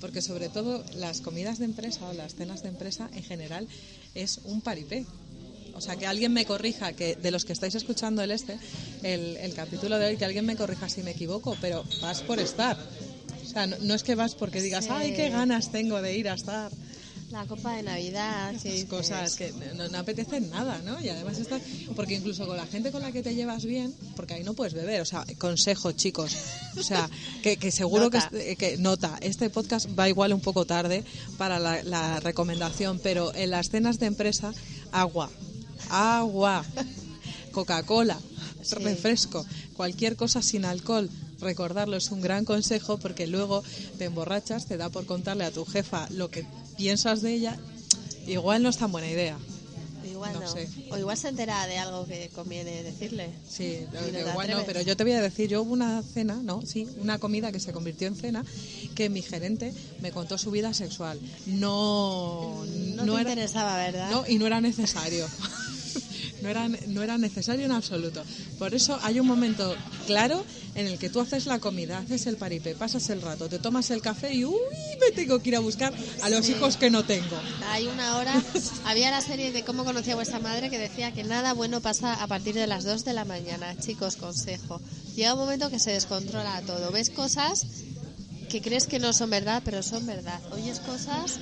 porque 0.00 0.22
sobre 0.22 0.48
todo 0.48 0.84
las 0.94 1.20
comidas 1.20 1.58
de 1.58 1.64
empresa 1.64 2.08
o 2.08 2.12
las 2.12 2.34
cenas 2.36 2.62
de 2.62 2.68
empresa 2.68 3.10
en 3.12 3.24
general 3.24 3.66
es 4.14 4.38
un 4.44 4.60
paripé. 4.60 5.04
O 5.74 5.80
sea, 5.80 5.96
que 5.96 6.06
alguien 6.06 6.32
me 6.32 6.44
corrija, 6.46 6.92
que 6.92 7.16
de 7.16 7.30
los 7.30 7.44
que 7.44 7.54
estáis 7.54 7.74
escuchando 7.74 8.22
el 8.22 8.30
este, 8.30 8.56
el, 9.02 9.36
el 9.38 9.54
capítulo 9.54 9.98
de 9.98 10.06
hoy, 10.06 10.16
que 10.16 10.24
alguien 10.26 10.46
me 10.46 10.54
corrija 10.54 10.88
si 10.88 11.02
me 11.02 11.10
equivoco, 11.10 11.56
pero 11.60 11.82
vas 12.02 12.20
por 12.22 12.38
estar. 12.38 12.78
O 13.42 13.48
sea, 13.48 13.66
no, 13.66 13.76
no 13.80 13.94
es 13.94 14.02
que 14.04 14.14
vas 14.14 14.34
porque 14.36 14.60
digas, 14.62 14.84
Sí. 14.84 14.90
ay, 14.92 15.14
qué 15.14 15.28
ganas 15.30 15.72
tengo 15.72 16.00
de 16.00 16.16
ir 16.16 16.28
a 16.28 16.34
estar. 16.34 16.70
La 17.32 17.46
copa 17.46 17.74
de 17.76 17.82
Navidad, 17.82 18.54
cosas 18.90 19.36
que 19.36 19.52
no, 19.74 19.88
no 19.88 19.98
apetecen 19.98 20.50
nada, 20.50 20.78
¿no? 20.84 21.00
Y 21.00 21.08
además 21.08 21.38
está, 21.38 21.58
porque 21.96 22.14
incluso 22.14 22.46
con 22.46 22.58
la 22.58 22.66
gente 22.66 22.92
con 22.92 23.00
la 23.00 23.10
que 23.10 23.22
te 23.22 23.34
llevas 23.34 23.64
bien, 23.64 23.94
porque 24.16 24.34
ahí 24.34 24.44
no 24.44 24.52
puedes 24.52 24.74
beber, 24.74 25.00
o 25.00 25.06
sea, 25.06 25.24
consejo, 25.38 25.92
chicos, 25.92 26.36
o 26.78 26.82
sea, 26.82 27.08
que, 27.42 27.56
que 27.56 27.70
seguro 27.70 28.04
Nota. 28.10 28.28
que, 28.28 28.50
este- 28.50 28.56
que 28.56 28.76
nota, 28.76 29.16
este 29.22 29.48
podcast 29.48 29.88
va 29.98 30.10
igual 30.10 30.34
un 30.34 30.40
poco 30.42 30.66
tarde 30.66 31.04
para 31.38 31.58
la, 31.58 31.82
la 31.84 32.20
recomendación, 32.20 33.00
pero 33.02 33.34
en 33.34 33.50
las 33.50 33.70
cenas 33.70 33.98
de 33.98 34.06
empresa, 34.06 34.52
agua, 34.92 35.30
agua, 35.88 36.64
Coca-Cola, 37.52 38.18
Sí. 38.62 38.76
refresco, 38.76 39.44
cualquier 39.74 40.14
cosa 40.16 40.40
sin 40.42 40.64
alcohol. 40.64 41.10
Recordarlo 41.40 41.96
es 41.96 42.12
un 42.12 42.20
gran 42.20 42.44
consejo 42.44 42.98
porque 42.98 43.26
luego 43.26 43.64
te 43.98 44.04
emborrachas, 44.04 44.66
te 44.66 44.76
da 44.76 44.88
por 44.90 45.04
contarle 45.06 45.44
a 45.44 45.50
tu 45.50 45.64
jefa 45.64 46.06
lo 46.10 46.30
que 46.30 46.46
piensas 46.82 47.22
de 47.22 47.32
ella. 47.34 47.56
Igual 48.26 48.62
no 48.62 48.68
es 48.68 48.76
tan 48.76 48.90
buena 48.90 49.08
idea. 49.08 49.38
Igual 50.04 50.32
no 50.34 50.40
no. 50.40 50.48
sé. 50.48 50.68
O 50.90 50.98
igual 50.98 51.16
se 51.16 51.28
entera 51.28 51.64
de 51.68 51.78
algo 51.78 52.04
que 52.06 52.28
conviene 52.34 52.82
decirle. 52.82 53.30
Sí, 53.48 53.86
no 53.92 54.18
igual 54.18 54.50
no, 54.50 54.64
pero 54.64 54.82
yo 54.82 54.96
te 54.96 55.04
voy 55.04 55.12
a 55.12 55.22
decir, 55.22 55.48
yo 55.48 55.62
hubo 55.62 55.72
una 55.72 56.02
cena, 56.02 56.40
no, 56.42 56.62
sí, 56.66 56.88
una 56.98 57.18
comida 57.18 57.52
que 57.52 57.60
se 57.60 57.72
convirtió 57.72 58.08
en 58.08 58.16
cena, 58.16 58.44
que 58.96 59.08
mi 59.08 59.22
gerente 59.22 59.72
me 60.00 60.10
contó 60.10 60.38
su 60.38 60.50
vida 60.50 60.74
sexual. 60.74 61.20
No, 61.46 62.64
No, 62.96 63.04
te 63.04 63.10
era, 63.12 63.20
interesaba, 63.30 63.76
¿verdad? 63.76 64.10
no, 64.10 64.24
y 64.26 64.38
no 64.38 64.46
era 64.46 64.60
necesario. 64.60 65.26
No 66.42 66.48
era, 66.48 66.68
no 66.68 67.02
era 67.02 67.18
necesario 67.18 67.64
en 67.64 67.72
absoluto. 67.72 68.22
Por 68.58 68.74
eso 68.74 68.98
hay 69.02 69.20
un 69.20 69.26
momento 69.26 69.74
claro 70.06 70.44
en 70.74 70.86
el 70.88 70.98
que 70.98 71.08
tú 71.08 71.20
haces 71.20 71.46
la 71.46 71.58
comida, 71.60 71.98
haces 71.98 72.26
el 72.26 72.36
paripé, 72.36 72.74
pasas 72.74 73.08
el 73.10 73.22
rato, 73.22 73.48
te 73.48 73.58
tomas 73.58 73.90
el 73.90 74.02
café 74.02 74.34
y 74.34 74.44
uy, 74.44 74.54
me 75.00 75.12
tengo 75.14 75.40
que 75.40 75.50
ir 75.50 75.56
a 75.56 75.60
buscar 75.60 75.92
a 76.22 76.28
los 76.28 76.44
Sí. 76.46 76.52
hijos 76.52 76.76
que 76.76 76.90
no 76.90 77.04
tengo. 77.04 77.36
Hay 77.68 77.86
una 77.86 78.16
hora, 78.16 78.34
había 78.84 79.10
la 79.10 79.20
serie 79.20 79.52
de 79.52 79.62
cómo 79.64 79.84
conocía 79.84 80.14
a 80.14 80.16
vuestra 80.16 80.40
madre 80.40 80.68
que 80.70 80.78
decía 80.78 81.12
que 81.12 81.22
nada 81.24 81.52
bueno 81.52 81.80
pasa 81.80 82.14
a 82.22 82.26
partir 82.26 82.54
de 82.54 82.66
las 82.66 82.84
2 82.84 83.04
de 83.04 83.12
la 83.12 83.24
mañana. 83.24 83.76
Chicos, 83.78 84.16
consejo. 84.16 84.80
Llega 85.14 85.34
un 85.34 85.40
momento 85.40 85.70
que 85.70 85.78
se 85.78 85.92
descontrola 85.92 86.60
todo. 86.62 86.90
Ves 86.90 87.10
cosas 87.10 87.66
que 88.48 88.60
crees 88.60 88.86
que 88.86 88.98
no 88.98 89.12
son 89.12 89.30
verdad, 89.30 89.62
pero 89.64 89.82
son 89.82 90.06
verdad. 90.06 90.40
Oyes 90.52 90.80
cosas 90.80 91.38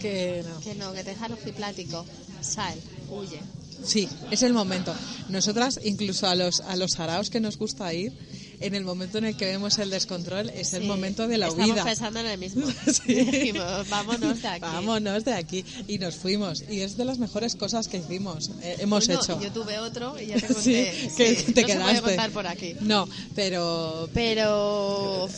Que 0.00 0.44
no. 0.48 0.60
que 0.60 0.74
no, 0.74 0.92
que 0.92 1.02
te 1.04 1.10
dejan 1.10 1.32
ojiplático. 1.32 2.04
Sal, 2.42 2.78
huye. 3.10 3.40
Sí, 3.84 4.08
es 4.30 4.42
el 4.42 4.52
momento. 4.52 4.94
Nosotras, 5.28 5.80
incluso 5.84 6.26
a 6.26 6.34
los, 6.34 6.60
a 6.60 6.76
los 6.76 6.98
araos 7.00 7.30
que 7.30 7.40
nos 7.40 7.56
gusta 7.56 7.92
ir, 7.94 8.12
en 8.60 8.74
el 8.74 8.84
momento 8.84 9.16
en 9.18 9.24
el 9.24 9.36
que 9.36 9.46
vemos 9.46 9.78
el 9.78 9.88
descontrol, 9.88 10.50
es 10.50 10.74
el 10.74 10.84
momento 10.84 11.26
de 11.28 11.38
la 11.38 11.48
Estamos 11.48 11.70
huida. 11.70 11.84
pensando 11.84 12.20
en 12.20 12.26
el 12.26 12.38
mismo. 12.38 12.66
Sí. 12.92 13.14
Dijimos, 13.14 13.88
vámonos 13.88 14.42
de 14.42 14.48
aquí. 14.48 14.60
Vámonos 14.60 15.24
de 15.24 15.32
aquí. 15.32 15.64
Y 15.88 15.98
nos 15.98 16.16
fuimos. 16.16 16.62
Y 16.68 16.80
es 16.80 16.96
de 16.98 17.04
las 17.06 17.18
mejores 17.18 17.54
cosas 17.56 17.88
que 17.88 17.96
hicimos, 17.98 18.50
eh, 18.62 18.76
hemos 18.80 19.06
Bueno, 19.06 19.22
hecho. 19.22 19.40
Yo 19.40 19.50
tuve 19.52 19.78
otro 19.78 20.20
y 20.20 20.26
ya 20.26 20.34
te 20.36 20.46
conté. 20.54 21.10
Sí, 21.10 21.14
que 21.16 21.34
te 21.34 21.34
no 21.38 21.44
se 21.44 21.52
puede 21.52 21.66
quedaste. 21.66 22.02
contar 22.02 22.30
por 22.32 22.46
aquí. 22.46 22.74
No, 22.80 23.08
pero 23.34 24.10
Pero 24.12 25.28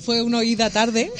fue 0.00 0.22
una 0.22 0.38
huida 0.38 0.70
tarde 0.70 1.10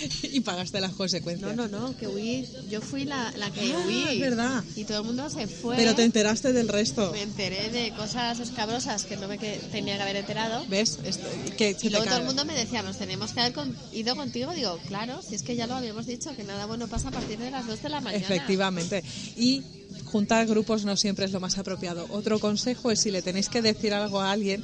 y 0.22 0.40
pagaste 0.40 0.80
las 0.80 0.92
consecuencias. 0.94 1.54
no, 1.56 1.68
no, 1.68 1.80
no, 1.88 1.96
que 1.96 2.06
huí. 2.08 2.46
Yo 2.68 2.80
fui 2.80 3.04
la, 3.04 3.32
la 3.36 3.50
que 3.50 3.72
Ah, 3.72 3.84
huí. 3.86 4.04
es 4.08 4.20
verdad. 4.20 4.64
Y 4.76 4.84
todo 4.84 4.98
el 5.00 5.04
mundo 5.04 5.28
se 5.30 5.46
fue. 5.46 5.76
Pero 5.76 5.94
te 5.94 6.04
enteraste 6.04 6.52
del 6.52 6.68
resto. 6.68 7.10
Me 7.12 7.22
enteré 7.22 7.70
de 7.70 7.92
cosas 7.94 8.38
escabrosas 8.40 9.04
que 9.04 9.16
no 9.16 9.28
me 9.28 9.38
que- 9.38 9.60
tenía 9.72 9.96
que 9.96 10.02
haber 10.02 10.16
enterado. 10.16 10.64
¿Ves? 10.68 10.98
Esto- 11.04 11.26
que 11.56 11.76
Y 11.82 11.88
luego 11.90 12.04
todo 12.06 12.18
el 12.18 12.24
mundo 12.24 12.44
me 12.44 12.54
decía, 12.54 12.82
nos 12.82 12.98
tenemos 12.98 13.32
que 13.32 13.40
haber 13.40 13.52
con- 13.52 13.76
ido 13.92 14.16
contigo. 14.16 14.52
Digo, 14.52 14.78
claro, 14.88 15.20
si 15.22 15.34
es 15.34 15.42
que 15.42 15.56
ya 15.56 15.66
lo 15.66 15.74
habíamos 15.74 16.06
dicho, 16.06 16.34
que 16.36 16.44
nada 16.44 16.66
bueno 16.66 16.88
pasa 16.88 17.08
a 17.08 17.12
partir 17.12 17.38
de 17.38 17.50
las 17.50 17.66
2 17.66 17.82
de 17.82 17.88
la 17.88 18.00
mañana. 18.00 18.24
Efectivamente. 18.24 19.02
Y 19.36 19.62
juntar 20.04 20.46
grupos 20.46 20.84
no 20.84 20.96
siempre 20.96 21.24
es 21.24 21.32
lo 21.32 21.40
más 21.40 21.58
apropiado. 21.58 22.06
Otro 22.10 22.38
consejo 22.38 22.90
es 22.90 23.00
si 23.00 23.10
le 23.10 23.22
tenéis 23.22 23.48
que 23.48 23.62
decir 23.62 23.92
algo 23.94 24.20
a 24.20 24.32
alguien, 24.32 24.62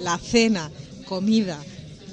la 0.00 0.18
cena, 0.18 0.70
comida, 1.06 1.62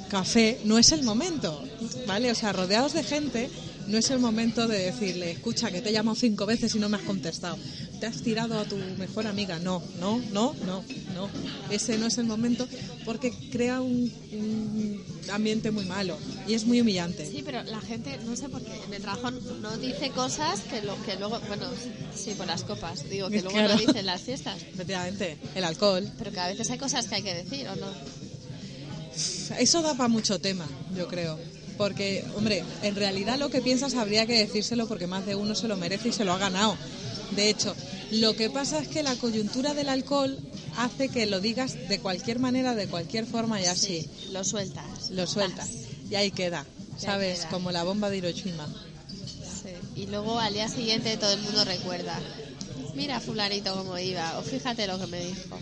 café, 0.09 0.59
no 0.65 0.77
es 0.77 0.91
el 0.91 1.03
momento, 1.03 1.63
¿vale? 2.07 2.31
O 2.31 2.35
sea, 2.35 2.51
rodeados 2.51 2.93
de 2.93 3.03
gente, 3.03 3.49
no 3.87 3.97
es 3.97 4.09
el 4.11 4.19
momento 4.19 4.67
de 4.67 4.77
decirle, 4.79 5.31
escucha, 5.31 5.71
que 5.71 5.81
te 5.81 5.89
he 5.89 5.93
llamado 5.93 6.15
cinco 6.15 6.45
veces 6.45 6.75
y 6.75 6.79
no 6.79 6.89
me 6.89 6.97
has 6.97 7.03
contestado. 7.03 7.57
Te 7.99 8.05
has 8.05 8.21
tirado 8.21 8.57
a 8.59 8.65
tu 8.65 8.77
mejor 8.97 9.27
amiga. 9.27 9.59
No, 9.59 9.81
no, 9.99 10.21
no, 10.31 10.55
no, 10.65 10.83
no. 11.15 11.29
Ese 11.69 11.97
no 11.97 12.07
es 12.07 12.17
el 12.17 12.25
momento 12.25 12.67
porque 13.03 13.31
crea 13.51 13.81
un, 13.81 14.11
un 14.31 15.03
ambiente 15.31 15.69
muy 15.71 15.85
malo 15.85 16.17
y 16.47 16.53
es 16.53 16.65
muy 16.65 16.79
humillante. 16.79 17.25
Sí, 17.25 17.41
pero 17.43 17.61
la 17.63 17.81
gente, 17.81 18.17
no 18.25 18.35
sé 18.37 18.47
por 18.47 18.61
qué, 18.63 18.71
en 18.87 18.93
el 18.93 19.01
trabajo 19.01 19.31
no 19.31 19.75
dice 19.77 20.11
cosas 20.11 20.61
que, 20.61 20.81
lo, 20.81 21.01
que 21.03 21.17
luego, 21.17 21.39
bueno, 21.47 21.65
sí, 22.15 22.31
por 22.35 22.47
las 22.47 22.63
copas, 22.63 23.09
digo, 23.09 23.29
que 23.29 23.41
luego 23.41 23.57
Claro. 23.57 23.73
no 23.75 23.79
dicen 23.81 24.05
las 24.05 24.21
fiestas. 24.21 24.61
Efectivamente, 24.61 25.37
el 25.55 25.63
alcohol, 25.65 26.09
Pero 26.17 26.31
que 26.31 26.39
a 26.39 26.47
veces 26.47 26.69
hay 26.69 26.77
cosas 26.77 27.05
que 27.07 27.15
hay 27.15 27.21
que 27.23 27.33
decir, 27.33 27.67
¿o 27.67 27.75
no? 27.75 27.87
Eso 29.57 29.81
da 29.81 29.95
para 29.95 30.09
mucho 30.09 30.39
tema, 30.39 30.67
yo 30.95 31.07
creo. 31.07 31.39
Porque, 31.77 32.25
hombre, 32.35 32.63
en 32.83 32.95
realidad 32.95 33.37
lo 33.39 33.49
que 33.49 33.61
piensas 33.61 33.95
habría 33.95 34.25
que 34.25 34.37
decírselo 34.37 34.87
porque 34.87 35.07
más 35.07 35.25
de 35.25 35.35
uno 35.35 35.55
se 35.55 35.67
lo 35.67 35.77
merece 35.77 36.09
y 36.09 36.11
se 36.13 36.25
lo 36.25 36.33
ha 36.33 36.37
ganado. 36.37 36.75
De 37.35 37.49
hecho, 37.49 37.75
lo 38.11 38.35
que 38.35 38.49
pasa 38.49 38.79
es 38.79 38.87
que 38.87 39.03
la 39.03 39.15
coyuntura 39.15 39.73
del 39.73 39.87
alcohol 39.89 40.37
hace 40.77 41.09
que 41.09 41.25
lo 41.25 41.39
digas 41.39 41.75
de 41.87 41.99
cualquier 41.99 42.39
manera, 42.39 42.75
de 42.75 42.87
cualquier 42.87 43.25
forma 43.25 43.61
y 43.61 43.65
así. 43.65 44.01
Sí, 44.01 44.29
lo 44.31 44.43
sueltas. 44.43 45.09
Lo 45.11 45.27
sueltas. 45.27 45.69
Y 46.09 46.15
ahí 46.15 46.31
queda, 46.31 46.61
ahí 46.61 46.99
¿sabes? 46.99 47.39
queda. 47.39 47.49
Como 47.49 47.71
la 47.71 47.83
bomba 47.83 48.09
de 48.09 48.17
Hiroshima. 48.17 48.67
Sí. 49.63 50.01
Y 50.01 50.07
luego 50.07 50.39
al 50.39 50.53
día 50.53 50.67
siguiente 50.67 51.15
todo 51.17 51.31
el 51.31 51.41
mundo 51.41 51.63
recuerda. 51.65 52.19
Mira 52.95 53.19
fulanito 53.19 53.75
cómo 53.75 53.97
iba, 53.97 54.37
o 54.39 54.41
fíjate 54.41 54.87
lo 54.87 54.99
que 54.99 55.07
me 55.07 55.19
dijo. 55.25 55.57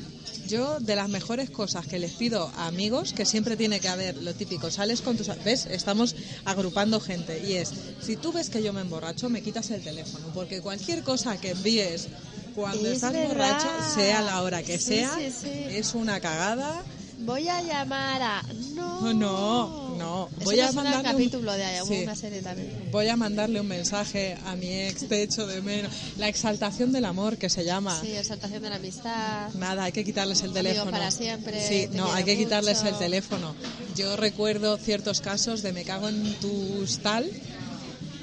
Yo, 0.48 0.80
de 0.80 0.96
las 0.96 1.10
mejores 1.10 1.50
cosas 1.50 1.86
que 1.88 2.00
les 2.00 2.14
pido 2.14 2.50
a 2.58 2.68
amigos, 2.68 3.14
que 3.14 3.26
siempre 3.26 3.58
tiene 3.58 3.80
que 3.80 3.90
haber 3.90 4.16
lo 4.24 4.34
típico, 4.34 4.72
sales 4.72 5.02
con 5.02 5.18
tus... 5.18 5.28
¿Ves? 5.44 5.66
Estamos 5.66 6.16
agrupando 6.46 7.00
gente. 7.00 7.44
Y 7.48 7.54
es, 7.54 7.72
si 8.02 8.16
tú 8.16 8.32
ves 8.32 8.50
que 8.50 8.64
yo 8.64 8.72
me 8.74 8.82
emborracho, 8.82 9.30
me 9.30 9.42
quitas 9.42 9.70
el 9.72 9.84
teléfono. 9.84 10.26
Porque 10.34 10.62
cualquier 10.62 11.04
cosa 11.04 11.38
que 11.40 11.52
envíes 11.52 12.08
cuando 12.56 12.88
Es 12.88 12.96
estás 12.96 13.14
verdad. 13.14 13.28
borracho, 13.28 13.68
sea 13.96 14.22
la 14.22 14.42
hora 14.42 14.64
que 14.64 14.78
Sí, 14.78 14.96
sea, 14.96 15.16
sí, 15.18 15.32
sí. 15.32 15.50
es 15.70 15.94
una 15.94 16.20
cagada. 16.20 16.82
Voy 17.20 17.48
a 17.50 17.62
llamar 17.62 18.22
a... 18.22 18.44
No, 18.76 19.14
No, 19.14 19.87
no. 19.98 20.30
Eso 20.36 20.46
Voy 20.46 20.60
a 20.60 20.72
mandarle 20.72 20.98
un- 21.00 21.04
capítulo 21.14 21.52
de 21.54 21.66
Sí. 21.88 22.04
una 22.04 22.16
serie 22.16 22.42
también. 22.42 22.72
Voy 22.92 23.08
a 23.08 23.16
mandarle 23.16 23.60
un 23.62 23.68
mensaje 23.68 24.38
a 24.46 24.56
mi 24.56 24.72
ex, 24.72 25.08
te 25.08 25.24
echo 25.24 25.46
de 25.48 25.62
menos. 25.62 25.92
La 26.18 26.28
exaltación 26.28 26.92
del 26.92 27.06
amor, 27.06 27.38
que 27.38 27.50
se 27.50 27.66
llama. 27.66 28.00
Sí, 28.02 28.12
exaltación 28.14 28.62
de 28.64 28.70
la 28.70 28.76
amistad. 28.78 29.52
Nada, 29.56 29.84
hay 29.86 29.92
que 29.92 30.04
quitarles 30.06 30.42
el 30.42 30.54
teléfono. 30.54 30.92
para 30.92 31.12
siempre, 31.12 31.68
Sí, 31.68 31.88
no, 31.94 32.12
hay 32.14 32.24
que 32.24 32.38
quitarles 32.38 32.84
el 32.84 32.98
teléfono. 32.98 33.56
Yo 33.96 34.16
recuerdo 34.16 34.78
ciertos 34.78 35.22
casos 35.22 35.62
de 35.64 35.74
me 35.74 35.84
cago 35.84 36.08
en 36.10 36.34
tus 36.36 37.00
tal, 37.00 37.30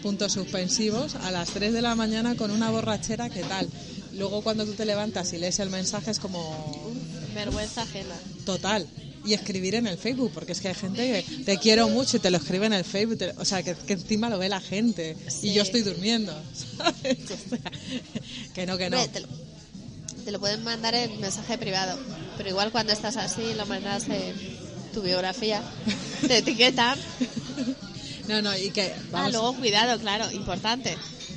puntos 0.03 0.33
suspensivos, 0.33 1.15
a 1.17 1.31
las 1.31 1.49
3 1.51 1.73
de 1.73 1.83
la 1.83 1.95
mañana 1.95 2.35
con 2.37 2.51
una 2.51 2.71
borrachera, 2.71 3.31
¿qué 3.31 3.43
tal? 3.43 3.69
Luego 4.13 4.43
cuando 4.43 4.65
tú 4.65 4.73
te 4.75 4.85
levantas 4.85 5.33
y 5.33 5.39
lees 5.39 5.59
el 5.59 5.71
mensaje 5.71 6.11
es 6.11 6.19
como 6.21 6.93
Vergüenza 7.35 7.83
ajena. 7.83 8.15
total. 8.45 8.87
Y 9.25 9.33
escribir 9.33 9.75
en 9.77 9.87
el 9.87 9.97
Facebook, 9.97 10.31
porque 10.35 10.53
es 10.53 10.61
que 10.61 10.69
hay 10.69 10.75
gente 10.75 11.25
que 11.29 11.45
te 11.45 11.59
quiero 11.59 11.89
mucho 11.89 12.19
y 12.19 12.21
te 12.21 12.31
lo 12.31 12.37
escribe 12.37 12.67
en 12.67 12.75
el 12.75 12.85
Facebook, 12.85 13.17
te- 13.19 13.31
o 13.39 13.45
sea, 13.45 13.63
que, 13.63 13.75
que 13.75 13.95
encima 13.95 14.29
lo 14.29 14.39
ve 14.39 14.49
la 14.51 14.61
gente 14.61 15.17
Sí. 15.29 15.49
y 15.49 15.55
yo 15.55 15.63
estoy 15.63 15.81
durmiendo, 15.83 16.33
¿sabes? 16.77 17.19
O 17.31 17.49
sea, 17.49 17.71
que 18.55 18.67
no, 18.67 18.77
que 18.77 18.91
no. 18.91 19.03
Te, 19.09 19.21
lo, 19.21 19.29
te 20.27 20.31
lo 20.31 20.41
pueden 20.41 20.63
mandar 20.63 20.95
en 20.95 21.19
mensaje 21.21 21.57
privado, 21.57 21.99
pero 22.37 22.51
igual 22.51 22.71
cuando 22.71 22.93
estás 22.93 23.17
así 23.17 23.55
lo 23.55 23.65
mandas 23.67 24.09
en 24.11 24.35
tu 24.93 25.01
biografía, 25.03 25.63
te 26.27 26.39
etiquetan. 26.39 26.99
No, 28.29 28.41
no, 28.43 28.57
y 28.57 28.71
que... 28.71 28.93
Ah, 28.93 29.03
vamos, 29.11 29.33
luego 29.33 29.57
cuidado, 29.57 29.99
claro, 30.01 30.31
importante, 30.33 30.97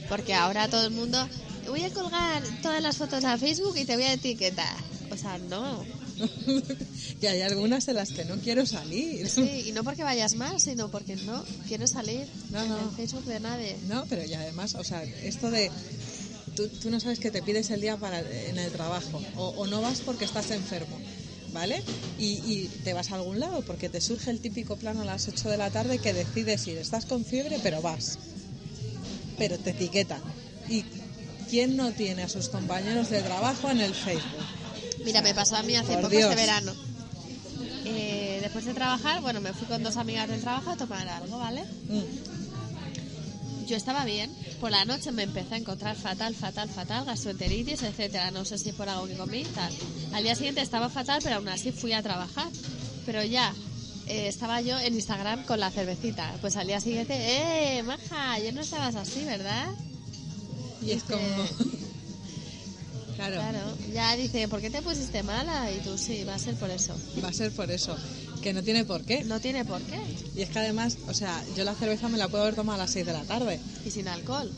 porque 0.09 0.33
ahora 0.33 0.67
todo 0.69 0.83
el 0.85 0.91
mundo, 0.91 1.25
voy 1.67 1.83
a 1.83 1.89
colgar 1.89 2.43
todas 2.61 2.81
las 2.81 2.97
fotos 2.97 3.23
a 3.25 3.37
Facebook 3.37 3.77
y 3.77 3.85
te 3.85 3.95
voy 3.95 4.05
a 4.05 4.13
etiquetar. 4.13 4.75
O 5.11 5.17
sea, 5.17 5.37
no. 5.37 5.83
que 7.21 7.27
hay 7.27 7.41
algunas 7.41 7.85
de 7.85 7.93
las 7.93 8.11
que 8.11 8.25
no 8.25 8.35
quiero 8.37 8.65
salir. 8.65 9.29
Sí, 9.29 9.65
y 9.67 9.71
no 9.71 9.83
porque 9.83 10.03
vayas 10.03 10.35
mal, 10.35 10.59
sino 10.59 10.89
porque 10.89 11.15
no 11.15 11.43
quieres 11.67 11.91
salir 11.91 12.25
No, 12.51 12.63
en 12.63 12.71
el 12.71 12.95
Facebook 12.95 13.25
de 13.25 13.39
nadie. 13.39 13.75
No, 13.87 14.05
pero 14.09 14.23
y 14.25 14.33
además, 14.33 14.75
o 14.75 14.83
sea, 14.83 15.03
esto 15.03 15.51
de... 15.51 15.71
Tú, 16.55 16.67
tú 16.69 16.89
no 16.89 16.99
sabes 16.99 17.19
que 17.19 17.29
te 17.29 17.43
pides 17.43 17.69
el 17.69 17.81
día 17.81 17.97
para 17.97 18.19
en 18.19 18.57
el 18.57 18.71
trabajo 18.71 19.21
o, 19.35 19.49
o 19.49 19.67
no 19.67 19.79
vas 19.81 20.01
porque 20.01 20.25
estás 20.25 20.49
enfermo, 20.49 20.97
¿vale? 21.53 21.83
Y, 22.17 22.39
y 22.51 22.69
te 22.83 22.93
vas 22.93 23.11
a 23.11 23.15
algún 23.15 23.39
lado 23.39 23.61
porque 23.61 23.89
te 23.89 24.01
surge 24.01 24.31
el 24.31 24.39
típico 24.39 24.75
plano 24.75 25.03
a 25.03 25.05
las 25.05 25.27
8 25.27 25.49
de 25.49 25.57
la 25.57 25.69
tarde 25.69 25.99
que 25.99 26.13
decides 26.13 26.65
ir. 26.65 26.79
Estás 26.79 27.05
con 27.05 27.23
fiebre, 27.23 27.59
pero 27.61 27.83
vas. 27.83 28.17
Pero 29.37 29.59
te 29.59 29.69
etiquetan. 29.69 30.21
Y 30.67 30.83
¿quién 31.47 31.77
no 31.77 31.91
tiene 31.91 32.23
a 32.23 32.29
sus 32.29 32.49
compañeros 32.49 33.11
de 33.11 33.21
trabajo 33.21 33.69
en 33.69 33.79
el 33.81 33.93
Facebook? 33.93 34.43
Mira, 35.07 35.21
me 35.21 35.33
pasó 35.33 35.55
a 35.55 35.63
mí 35.63 35.73
hace 35.73 35.93
Por 35.93 36.01
poco 36.01 36.09
Dios. 36.09 36.29
este 36.29 36.35
verano. 36.35 36.73
Eh, 37.85 38.39
después 38.41 38.65
de 38.65 38.73
trabajar, 38.73 39.21
bueno, 39.21 39.39
me 39.39 39.53
fui 39.53 39.65
con 39.65 39.81
dos 39.81 39.95
amigas 39.95 40.27
del 40.27 40.41
trabajo 40.41 40.71
a 40.71 40.75
tomar 40.75 41.07
algo, 41.07 41.37
¿vale? 41.39 41.63
Mm, 41.87 43.65
Yo 43.67 43.77
estaba 43.77 44.03
bien. 44.03 44.29
Por 44.59 44.71
la 44.71 44.83
noche 44.83 45.13
me 45.13 45.23
empecé 45.23 45.55
a 45.55 45.57
encontrar 45.59 45.95
fatal, 45.95 46.35
fatal, 46.35 46.67
fatal, 46.69 47.05
gastroenteritis, 47.05 47.83
etcétera. 47.83 48.31
No 48.31 48.43
sé 48.43 48.57
si 48.57 48.73
por 48.73 48.89
algo 48.89 49.07
que 49.07 49.15
comí 49.15 49.43
tal. 49.45 49.71
Al 50.13 50.23
día 50.23 50.35
siguiente 50.35 50.59
estaba 50.61 50.89
fatal, 50.89 51.21
pero 51.23 51.37
aún 51.37 51.47
así 51.47 51.71
fui 51.71 51.93
a 51.93 52.03
trabajar. 52.03 52.47
Pero 53.05 53.23
ya 53.23 53.53
eh, 54.07 54.27
estaba 54.27 54.59
yo 54.59 54.77
en 54.77 54.93
Instagram 54.93 55.45
con 55.45 55.61
la 55.61 55.71
cervecita. 55.71 56.33
Pues 56.41 56.57
al 56.57 56.67
día 56.67 56.81
siguiente, 56.81 57.13
¡eh, 57.15 57.81
maja! 57.83 58.37
Ya 58.39 58.51
no 58.51 58.59
estabas 58.59 58.95
así, 58.95 59.23
¿verdad? 59.23 59.67
Y 60.81 60.91
es 60.91 61.03
como... 61.03 61.17
claro, 63.17 63.35
Claro. 63.35 63.59
Ya 63.93 64.15
dice, 64.15 64.47
¿por 64.47 64.61
qué 64.61 64.69
te 64.69 64.81
pusiste 64.81 65.21
mala? 65.23 65.69
Y 65.71 65.79
tú, 65.79 65.97
sí, 65.97 66.23
va 66.23 66.35
a 66.35 66.39
ser 66.39 66.55
por 66.55 66.69
eso. 66.71 66.95
va 67.23 67.27
a 67.29 67.33
ser 67.33 67.51
por 67.51 67.69
eso, 67.69 67.95
que 68.41 68.53
no 68.53 68.63
tiene 68.63 68.85
por 68.85 69.03
qué. 69.03 69.23
No 69.25 69.39
tiene 69.41 69.65
por 69.65 69.81
qué. 69.81 69.99
Y 70.35 70.41
es 70.43 70.49
que 70.49 70.59
además, 70.59 70.97
o 71.09 71.13
sea, 71.13 71.43
yo 71.57 71.63
la 71.65 71.75
cerveza 71.75 72.07
me 72.07 72.17
la 72.17 72.29
puedo 72.29 72.43
haber 72.43 72.55
tomado 72.55 72.75
a 72.79 72.83
las 72.85 72.91
6 72.91 73.05
de 73.05 73.13
la 73.13 73.23
tarde, 73.23 73.59
Y 73.85 73.91
sin 73.91 74.07
alcohol. 74.07 74.49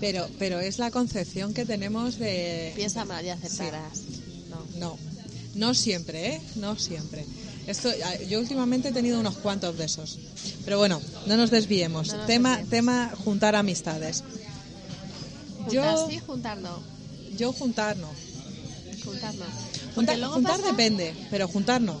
pero, 0.00 0.28
pero 0.38 0.58
es 0.60 0.78
la 0.78 0.90
concepción 0.90 1.54
que 1.54 1.64
tenemos 1.64 2.18
de... 2.18 2.72
Piensa 2.74 3.04
mal 3.04 3.24
y 3.24 3.28
acertarás. 3.30 4.00
No. 4.50 4.64
No, 4.78 4.98
no 5.54 5.74
siempre, 5.74 6.34
¿eh? 6.36 6.40
No 6.56 6.76
siempre. 6.78 7.24
Esto, 7.66 7.90
yo 8.30 8.40
últimamente 8.40 8.88
he 8.88 8.92
tenido 8.92 9.20
unos 9.20 9.36
cuantos 9.36 9.76
de 9.76 9.84
esos. 9.84 10.18
Pero 10.64 10.78
bueno, 10.78 11.02
no 11.26 11.36
nos 11.36 11.50
desviemos. 11.50 12.08
No 12.08 12.16
nos 12.16 12.26
tema, 12.26 12.56
desviemos. 12.56 12.70
tema 12.70 13.12
juntar 13.24 13.54
amistades. 13.56 14.24
Juntar 15.66 15.72
Yo- 15.74 16.08
sí, 16.08 16.18
juntar 16.20 16.56
no. 16.58 16.80
Yo 17.36 17.52
juntar 17.52 17.96
no. 17.96 18.08
Juntar 19.04 19.34
Juntar, 19.94 20.56
pasa- 20.58 20.70
depende, 20.70 21.14
pero 21.30 21.48
juntar 21.48 21.80
no. 21.80 22.00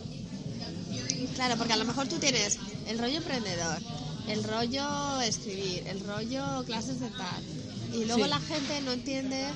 Claro, 1.34 1.56
porque 1.56 1.72
a 1.72 1.76
lo 1.76 1.84
mejor 1.84 2.06
tú 2.08 2.16
tienes 2.18 2.58
el 2.88 2.98
rollo 2.98 3.16
emprendedor, 3.18 3.78
el 4.28 4.44
rollo 4.44 5.20
escribir, 5.20 5.84
el 5.86 6.00
rollo 6.00 6.64
clases 6.64 7.00
de 7.00 7.08
tal. 7.10 7.42
Y 7.94 8.04
luego 8.04 8.24
Sí. 8.24 8.30
la 8.30 8.40
gente 8.40 8.80
no 8.84 8.92
entiende, 8.92 9.46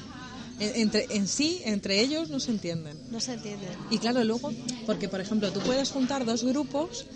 En, 0.60 0.76
entre, 0.82 1.06
en 1.10 1.26
sí, 1.28 1.60
entre 1.64 2.00
ellos 2.00 2.28
no 2.30 2.38
se 2.38 2.50
entienden. 2.52 2.96
no 3.10 3.20
se 3.20 3.34
entiende. 3.34 3.66
Y 3.90 3.98
claro, 3.98 4.22
luego, 4.24 4.52
porque 4.86 5.08
por 5.08 5.20
ejemplo, 5.20 5.50
tú 5.52 5.60
puedes 5.60 5.90
juntar 5.90 6.24
dos 6.24 6.44
grupos 6.44 7.06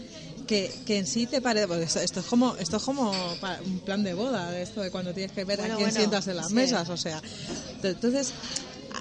que, 0.46 0.72
que 0.84 0.98
en 0.98 1.06
sí 1.06 1.26
te 1.26 1.40
parece, 1.40 1.66
porque 1.68 1.84
esto, 1.84 2.00
esto 2.00 2.20
es 2.20 2.26
como 2.26 2.56
esto 2.56 2.76
es 2.76 2.82
como 2.82 3.36
un 3.64 3.80
plan 3.80 4.02
de 4.02 4.14
boda, 4.14 4.58
esto 4.60 4.80
de 4.80 4.90
cuando 4.90 5.12
tienes 5.12 5.32
que 5.32 5.44
ver 5.44 5.58
Bueno, 5.60 5.74
a 5.74 5.76
quién 5.76 5.90
bueno, 5.90 5.98
sientas 5.98 6.26
en 6.28 6.36
las 6.36 6.48
sí. 6.48 6.54
mesas, 6.54 6.88
o 6.88 6.96
sea, 6.96 7.20
entonces 7.82 8.32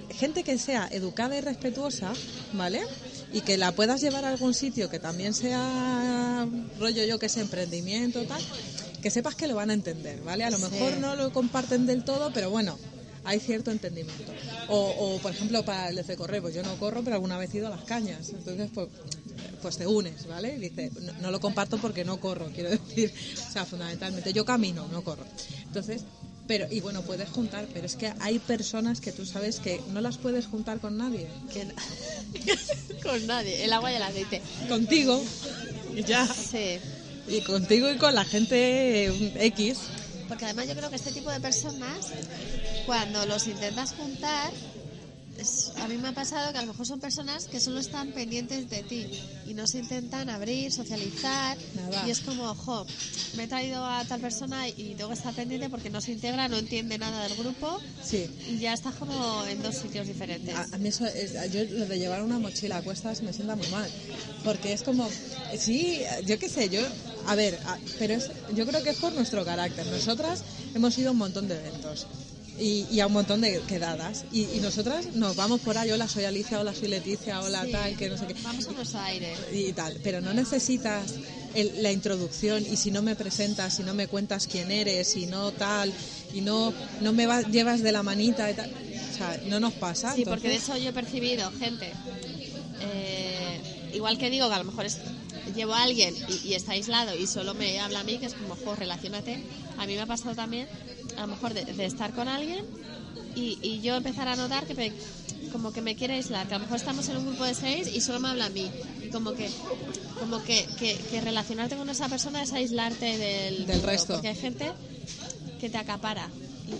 gente 0.09 0.43
que 0.43 0.57
sea 0.57 0.87
educada 0.91 1.37
y 1.37 1.41
respetuosa, 1.41 2.15
¿vale? 2.51 2.81
Y 3.31 3.41
que 3.41 3.57
la 3.57 3.71
puedas 3.71 4.01
llevar 4.01 4.25
a 4.25 4.29
algún 4.29 4.53
sitio 4.53 4.89
que 4.89 4.99
también 4.99 5.33
sea 5.33 6.47
rollo 6.79 7.03
yo 7.05 7.19
que 7.19 7.29
sé 7.29 7.41
emprendimiento 7.41 8.23
tal, 8.25 8.41
que 9.01 9.09
sepas 9.11 9.35
que 9.35 9.47
lo 9.47 9.55
van 9.55 9.69
a 9.69 9.73
entender, 9.73 10.21
¿vale? 10.21 10.43
A 10.43 10.49
lo 10.49 10.57
Sí. 10.57 10.69
mejor 10.69 10.97
no 10.97 11.15
lo 11.15 11.31
comparten 11.31 11.85
del 11.85 12.03
todo, 12.03 12.31
pero 12.33 12.49
bueno, 12.49 12.77
hay 13.23 13.39
cierto 13.39 13.71
entendimiento. 13.71 14.33
O, 14.67 14.95
o, 14.97 15.21
por 15.21 15.31
ejemplo, 15.31 15.63
para 15.63 15.89
el 15.89 15.95
de 15.95 16.15
correr, 16.15 16.41
pues 16.41 16.55
yo 16.55 16.63
no 16.63 16.77
corro, 16.77 17.03
pero 17.03 17.15
alguna 17.15 17.37
vez 17.37 17.53
he 17.53 17.57
ido 17.57 17.67
a 17.67 17.71
las 17.71 17.83
cañas. 17.83 18.29
Entonces, 18.29 18.69
pues, 18.73 18.87
pues 19.61 19.77
te 19.77 19.87
unes, 19.87 20.27
¿vale? 20.27 20.57
Dice, 20.57 20.91
no, 21.01 21.13
no 21.21 21.31
lo 21.31 21.39
comparto 21.39 21.77
porque 21.77 22.05
no 22.05 22.19
corro, 22.19 22.51
quiero 22.53 22.69
decir. 22.69 23.13
O 23.47 23.51
sea, 23.51 23.65
fundamentalmente, 23.65 24.33
yo 24.33 24.45
camino, 24.45 24.87
no 24.91 25.03
corro. 25.03 25.25
Entonces, 25.63 26.03
pero, 26.47 26.67
y 26.69 26.79
bueno, 26.79 27.01
puedes 27.01 27.29
juntar, 27.29 27.67
pero 27.73 27.85
es 27.85 27.95
que 27.95 28.13
hay 28.19 28.37
personas 28.39 29.01
que 29.01 29.11
tú 29.11 29.25
sabes 29.25 29.59
que 29.59 29.81
no 29.91 30.01
las 30.01 30.17
puedes 30.17 30.45
juntar 30.45 30.79
con 30.79 30.97
nadie. 30.97 31.27
Que 31.51 31.67
Con 33.03 33.25
nadie, 33.27 33.63
el 33.63 33.73
agua 33.73 33.91
y 33.91 33.95
el 33.95 34.03
aceite. 34.03 34.41
Contigo, 34.67 35.23
y 35.95 36.03
ya. 36.03 36.27
Sí. 36.27 36.79
Y 37.27 37.41
contigo 37.41 37.89
y 37.89 37.97
con 37.97 38.13
la 38.13 38.25
gente 38.25 39.07
eh, 39.07 39.33
X. 39.47 39.77
Porque 40.27 40.45
además 40.45 40.67
yo 40.67 40.75
creo 40.75 40.89
que 40.89 40.95
este 40.95 41.11
tipo 41.11 41.31
de 41.31 41.39
personas, 41.39 42.11
cuando 42.85 43.25
los 43.25 43.47
intentas 43.47 43.93
juntar, 43.93 44.51
es- 45.37 45.71
a 45.75 45.87
mí 45.87 45.97
me 45.97 46.07
ha 46.09 46.13
pasado 46.13 46.51
que 46.51 46.57
a 46.57 46.61
lo 46.61 46.67
mejor 46.67 46.85
son 46.85 46.99
personas 46.99 47.47
que 47.47 47.59
solo 47.59 47.79
están 47.79 48.11
pendientes 48.11 48.69
de 48.69 48.83
ti 48.83 49.07
y 49.45 49.53
no 49.53 49.67
se 49.67 49.79
intentan 49.79 50.29
abrir, 50.29 50.71
socializar. 50.71 51.57
Nada. 51.73 52.07
Y 52.07 52.11
es 52.11 52.21
como, 52.21 52.49
ojo, 52.49 52.87
me 53.33 53.43
he 53.43 53.47
traído 53.47 53.85
a 53.85 54.05
tal 54.05 54.21
persona 54.21 54.67
y 54.69 54.95
tengo 54.95 55.09
que 55.09 55.15
estar 55.15 55.33
pendiente 55.35 55.69
porque 55.69 55.89
no 55.89 55.99
se 56.01 56.11
integra, 56.13 56.47
no 56.47 56.57
entiende 56.57 56.97
nada 56.97 57.27
del 57.27 57.35
grupo 57.37 57.79
Sí. 58.01 58.29
y 58.47 58.59
ya 58.59 58.73
estás 58.73 58.95
como 58.95 59.45
en 59.45 59.61
dos 59.61 59.75
sitios 59.75 60.07
diferentes. 60.07 60.55
A, 60.55 60.65
a 60.71 60.77
mí 60.77 60.87
eso 60.89 61.05
es- 61.05 61.33
yo 61.51 61.63
lo 61.65 61.85
de 61.85 61.99
llevar 61.99 62.21
una 62.23 62.39
mochila 62.39 62.77
a 62.77 62.81
cuestas 62.81 63.21
me 63.21 63.33
sienta 63.33 63.55
muy 63.55 63.67
mal. 63.67 63.89
Porque 64.43 64.73
es 64.73 64.83
como, 64.83 65.09
sí, 65.57 66.01
yo 66.25 66.39
qué 66.39 66.47
sé, 66.49 66.69
yo, 66.69 66.81
a 67.27 67.35
ver, 67.35 67.59
a- 67.65 67.77
pero 67.99 68.13
es, 68.13 68.29
yo 68.53 68.65
creo 68.65 68.81
que 68.83 68.91
es 68.91 68.97
por 68.97 69.13
nuestro 69.13 69.43
carácter. 69.43 69.85
Nosotras 69.87 70.43
hemos 70.73 70.97
ido 70.97 71.09
a 71.09 71.11
un 71.11 71.17
montón 71.17 71.47
de 71.47 71.55
eventos. 71.55 72.07
Y, 72.57 72.85
y 72.89 73.01
a 73.01 73.07
un 73.07 73.13
montón 73.13 73.41
de 73.41 73.59
quedadas. 73.67 74.23
Y, 74.31 74.43
y 74.55 74.59
nosotras 74.61 75.07
nos 75.15 75.35
vamos 75.35 75.59
por 75.61 75.77
ahí, 75.77 75.91
hola 75.91 76.07
soy 76.07 76.23
Alicia, 76.23 76.59
hola 76.59 76.73
soy 76.73 76.87
Leticia, 76.87 77.41
hola 77.41 77.63
Sí. 77.65 77.71
tal, 77.71 77.97
que 77.97 78.09
no 78.09 78.17
sé 78.17 78.27
qué. 78.27 78.35
Vamos 78.43 78.67
a 78.67 78.71
nuestro 78.71 78.99
aire. 79.01 79.33
Y 79.51 79.73
tal, 79.73 79.97
pero 80.01 80.21
no 80.21 80.33
necesitas 80.33 81.15
el- 81.53 81.83
la 81.83 81.91
introducción 81.91 82.63
y 82.65 82.77
si 82.77 82.91
no 82.91 83.01
me 83.01 83.15
presentas, 83.15 83.75
si 83.75 83.83
no 83.83 83.93
me 83.93 84.07
cuentas 84.07 84.47
quién 84.47 84.71
eres, 84.71 85.15
y 85.17 85.25
no 85.25 85.51
tal, 85.51 85.91
y 86.33 86.39
no, 86.41 86.73
no 87.01 87.11
me 87.11 87.25
va- 87.27 87.41
llevas 87.41 87.81
de 87.81 87.91
la 87.91 88.03
manita 88.03 88.49
y 88.49 88.53
tal. 88.53 88.71
O 88.71 89.17
sea, 89.17 89.37
no 89.47 89.59
nos 89.59 89.73
pasa. 89.73 90.13
Sí, 90.15 90.23
porque 90.25 90.47
de 90.47 90.55
hecho 90.55 90.77
yo 90.77 90.89
he 90.89 90.93
percibido 90.93 91.51
gente, 91.59 91.91
eh, 92.81 93.59
igual 93.93 94.17
que 94.17 94.29
digo 94.29 94.47
que 94.47 94.55
a 94.55 94.59
lo 94.59 94.65
mejor 94.65 94.85
es, 94.85 94.97
llevo 95.55 95.73
a 95.73 95.83
alguien 95.83 96.13
y, 96.29 96.49
y 96.49 96.53
está 96.53 96.71
aislado 96.73 97.15
y 97.15 97.27
solo 97.27 97.53
me 97.53 97.79
habla 97.79 97.99
a 98.01 98.03
mí, 98.03 98.17
que 98.17 98.25
es 98.27 98.33
como, 98.33 98.55
jo, 98.55 98.75
relacionate. 98.75 99.43
A 99.77 99.85
mí 99.85 99.95
me 99.95 100.01
ha 100.01 100.05
pasado 100.05 100.35
también, 100.35 100.67
a 101.17 101.21
lo 101.21 101.27
mejor 101.27 101.53
de, 101.53 101.63
de 101.65 101.85
estar 101.85 102.13
con 102.13 102.27
alguien 102.27 102.59
y, 103.35 103.57
y 103.61 103.81
yo 103.81 103.95
empezar 103.95 104.27
a 104.27 104.35
notar 104.35 104.65
que 104.65 104.73
me- 104.75 104.93
como 105.51 105.71
que 105.71 105.81
me 105.81 105.95
quiere 105.95 106.15
aislar, 106.15 106.47
que 106.47 106.53
a 106.55 106.57
lo 106.57 106.63
mejor 106.63 106.77
estamos 106.77 107.07
en 107.09 107.17
un 107.17 107.25
grupo 107.27 107.43
de 107.45 107.53
seis 107.53 107.87
y 107.93 108.01
solo 108.01 108.19
me 108.19 108.29
habla 108.29 108.45
a 108.45 108.49
mí. 108.49 108.69
Y 109.01 109.09
como 109.09 109.33
que 109.33 109.49
como 110.19 110.41
que, 110.43 110.65
que, 110.77 110.95
que 111.09 111.21
relacionarte 111.21 111.75
con 111.75 111.89
esa 111.89 112.07
persona 112.09 112.41
es 112.41 112.53
aislarte 112.53 113.17
del, 113.17 113.65
Del 113.65 113.77
mundo, 113.77 113.85
resto. 113.91 114.13
Porque 114.13 114.29
hay 114.29 114.35
gente 114.35 114.71
que 115.59 115.69
te 115.69 115.77
acapara. 115.77 116.29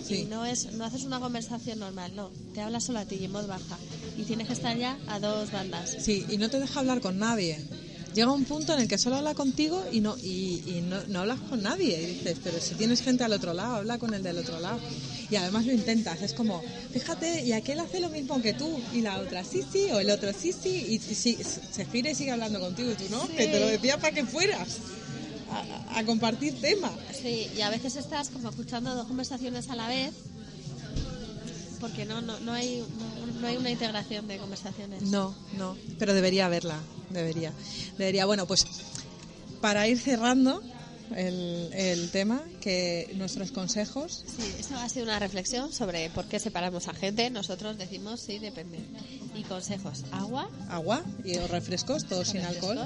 Y, 0.08 0.24
no 0.24 0.44
es 0.44 0.72
no 0.72 0.84
haces 0.84 1.04
una 1.04 1.20
conversación 1.20 1.78
normal, 1.78 2.14
no. 2.16 2.30
Te 2.54 2.60
habla 2.62 2.80
solo 2.80 2.98
a 2.98 3.04
ti 3.04 3.16
y 3.16 3.24
en 3.24 3.32
voz 3.32 3.46
baja. 3.46 3.78
Y 4.16 4.24
tienes 4.24 4.46
que 4.46 4.54
estar 4.54 4.76
ya 4.76 4.98
a 5.06 5.20
dos 5.20 5.50
bandas. 5.52 5.96
Sí, 6.02 6.24
y 6.28 6.38
no 6.38 6.48
te 6.48 6.58
deja 6.58 6.80
hablar 6.80 7.00
con 7.00 7.18
nadie. 7.18 7.62
Llega 8.16 8.32
un 8.32 8.44
punto 8.46 8.72
en 8.72 8.80
el 8.80 8.88
que 8.88 8.96
solo 8.96 9.16
habla 9.16 9.34
contigo 9.34 9.84
y 9.92 10.00
no 10.00 10.16
y, 10.22 10.62
y 10.66 10.80
no, 10.88 10.96
no 11.08 11.20
hablas 11.20 11.38
con 11.50 11.62
nadie. 11.62 12.00
Y 12.02 12.06
dices, 12.14 12.38
pero 12.42 12.58
si 12.60 12.74
tienes 12.74 13.02
gente 13.02 13.24
al 13.24 13.32
otro 13.34 13.52
lado, 13.52 13.74
habla 13.76 13.98
con 13.98 14.14
el 14.14 14.22
del 14.22 14.38
otro 14.38 14.58
lado. 14.58 14.80
Y 15.30 15.36
además 15.36 15.66
lo 15.66 15.72
intentas. 15.72 16.22
Es 16.22 16.32
como, 16.32 16.62
fíjate, 16.92 17.44
y 17.44 17.52
aquel 17.52 17.78
hace 17.78 18.00
lo 18.00 18.08
mismo 18.08 18.40
que 18.40 18.54
tú. 18.54 18.80
Y 18.94 19.02
la 19.02 19.18
otra, 19.18 19.44
sí, 19.44 19.62
sí, 19.70 19.88
o 19.92 20.00
el 20.00 20.08
otro, 20.10 20.32
sí, 20.32 20.52
sí. 20.52 20.82
Y, 20.88 20.94
y 20.94 21.14
sí, 21.14 21.36
se 21.72 21.84
gira 21.84 22.08
y 22.10 22.14
sigue 22.14 22.30
hablando 22.30 22.58
contigo. 22.58 22.90
Y 22.90 22.94
tú 22.94 23.04
no, 23.10 23.26
que 23.28 23.48
te 23.48 23.60
lo 23.60 23.66
decía 23.66 23.98
para 23.98 24.14
que 24.14 24.24
fueras 24.24 24.66
a, 25.50 25.58
a- 25.58 25.98
a 25.98 26.04
compartir 26.06 26.58
temas. 26.58 26.92
Sí, 27.20 27.48
y 27.54 27.60
a 27.60 27.68
veces 27.68 27.96
estás 27.96 28.30
como 28.30 28.48
escuchando 28.48 28.94
dos 28.94 29.06
conversaciones 29.08 29.68
a 29.68 29.76
la 29.76 29.88
vez 29.88 30.12
porque 31.86 32.04
no 32.04 32.20
no, 32.20 32.38
no 32.40 32.52
hay 32.52 32.84
no, 32.98 33.40
no 33.40 33.46
hay 33.46 33.56
una 33.56 33.70
integración 33.70 34.26
de 34.26 34.38
conversaciones. 34.38 35.02
No, 35.02 35.34
no, 35.56 35.76
pero 35.98 36.14
debería 36.14 36.46
haberla, 36.46 36.78
debería. 37.10 37.52
Debería, 37.96 38.26
bueno, 38.26 38.46
pues 38.46 38.66
para 39.60 39.86
ir 39.86 39.98
cerrando 39.98 40.60
el, 41.14 41.70
el 41.72 42.10
tema, 42.10 42.42
que 42.60 43.12
nuestros 43.16 43.52
consejos, 43.52 44.24
Sí, 44.26 44.42
eso 44.58 44.76
ha 44.76 44.88
sido 44.88 45.04
una 45.04 45.20
reflexión 45.20 45.72
sobre 45.72 46.10
por 46.10 46.26
qué 46.26 46.40
separamos 46.40 46.88
a 46.88 46.94
gente. 46.94 47.30
Nosotros 47.30 47.78
decimos 47.78 48.20
sí, 48.20 48.40
depende. 48.40 48.80
Y 49.36 49.44
consejos: 49.44 50.04
agua, 50.10 50.48
agua 50.68 51.04
y 51.24 51.38
refrescos, 51.38 52.04
todos 52.06 52.28
sin 52.28 52.40
alcohol, 52.40 52.78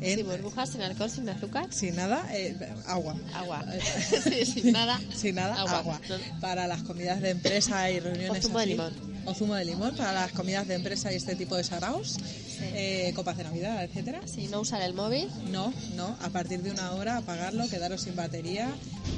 en- 0.00 0.16
sin 0.18 0.26
burbujas, 0.26 0.70
sin 0.70 0.82
alcohol, 0.82 1.10
sin 1.10 1.28
azúcar. 1.28 1.66
sin 1.70 1.96
nada, 1.96 2.26
eh, 2.32 2.56
agua. 2.86 3.16
Agua. 3.34 3.64
Sí, 4.24 4.44
sin 4.46 4.72
nada. 4.72 5.00
Sin 5.14 5.34
nada, 5.36 5.54
agua. 5.60 5.78
Agua. 5.78 6.00
No. 6.08 6.40
Para 6.40 6.66
las 6.66 6.82
comidas 6.82 7.20
de 7.20 7.30
empresa 7.30 7.90
y 7.90 8.00
reuniones 8.00 8.44
O 8.44 8.48
zumo 8.48 8.58
de 8.58 8.66
limón. 8.66 8.92
O 9.26 9.34
zumo 9.34 9.54
de 9.54 9.64
limón 9.64 9.96
para 9.96 10.12
las 10.12 10.32
comidas 10.32 10.66
de 10.68 10.74
empresa 10.74 11.10
y 11.12 11.16
este 11.16 11.34
tipo 11.34 11.56
de 11.56 11.64
saraos, 11.64 12.18
eh, 12.60 13.12
copas 13.16 13.36
de 13.38 13.44
Navidad, 13.44 13.82
etcétera. 13.82 14.20
Sí, 14.26 14.48
no 14.48 14.60
usar 14.60 14.82
el 14.82 14.92
móvil. 14.92 15.28
No, 15.50 15.72
no, 15.94 16.16
a 16.20 16.28
partir 16.28 16.62
de 16.62 16.70
una 16.70 16.92
hora 16.92 17.16
apagarlo, 17.16 17.66
quedaros 17.68 18.02
sin 18.02 18.16
batería, 18.16 18.70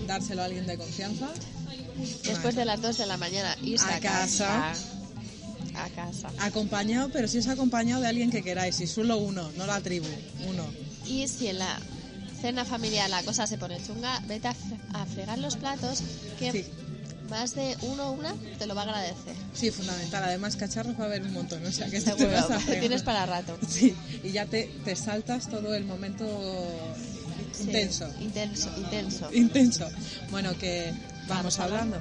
dárselo 0.06 0.42
a 0.42 0.44
alguien 0.44 0.66
de 0.66 0.76
confianza. 0.76 1.28
Después 2.24 2.54
de 2.54 2.64
las 2.64 2.80
2 2.82 2.98
de 2.98 3.06
la 3.06 3.16
mañana, 3.16 3.56
irse 3.62 3.86
A 3.86 3.96
a, 3.96 4.00
casa. 4.00 4.72
A 5.74 5.88
casa. 5.90 6.30
Acompañado, 6.38 7.08
pero 7.10 7.28
si 7.28 7.38
es 7.38 7.48
acompañado 7.48 8.02
de 8.02 8.08
alguien 8.08 8.30
que 8.30 8.42
queráis, 8.42 8.80
y 8.80 8.86
solo 8.86 9.18
uno, 9.18 9.50
no 9.56 9.66
la 9.66 9.80
tribu, 9.80 10.06
uno. 10.48 10.64
Y 11.06 11.26
si 11.28 11.48
en 11.48 11.58
la 11.58 11.78
cena 12.40 12.64
familiar 12.64 13.08
la 13.10 13.22
cosa 13.22 13.46
se 13.46 13.58
pone 13.58 13.82
chunga, 13.82 14.20
vete 14.26 14.48
a, 14.48 14.52
fre- 14.54 14.78
a 14.94 15.06
fregar 15.06 15.38
los 15.38 15.56
platos 15.56 16.02
que 16.38 16.52
Sí. 16.52 16.64
más 17.30 17.54
de 17.54 17.76
uno 17.82 18.08
o 18.08 18.12
una 18.12 18.34
te 18.58 18.66
lo 18.66 18.74
va 18.74 18.82
a 18.82 18.84
agradecer. 18.84 19.34
Sí, 19.54 19.70
fundamental. 19.70 20.22
Además, 20.24 20.56
cacharros 20.56 20.98
va 20.98 21.04
a 21.04 21.06
haber 21.06 21.22
un 21.22 21.32
montón, 21.32 21.64
o 21.64 21.72
sea 21.72 21.88
que 21.88 21.96
esto 21.96 22.12
te 22.12 22.18
Seguro, 22.26 22.36
vas 22.48 22.50
a 22.50 22.58
tienes 22.80 23.02
para 23.02 23.26
rato. 23.26 23.58
Sí, 23.68 23.94
y 24.22 24.32
ya 24.32 24.46
te, 24.46 24.70
te 24.84 24.94
saltas 24.96 25.48
todo 25.48 25.74
el 25.74 25.84
momento 25.84 26.26
Sí, 27.52 27.62
intenso. 27.62 28.08
Intenso, 28.20 28.70
intenso. 28.76 29.28
Intenso. 29.32 29.88
Bueno, 30.30 30.56
que 30.58 30.92
vamos 31.26 31.56
Vamos 31.56 31.58
hablando. 31.58 32.00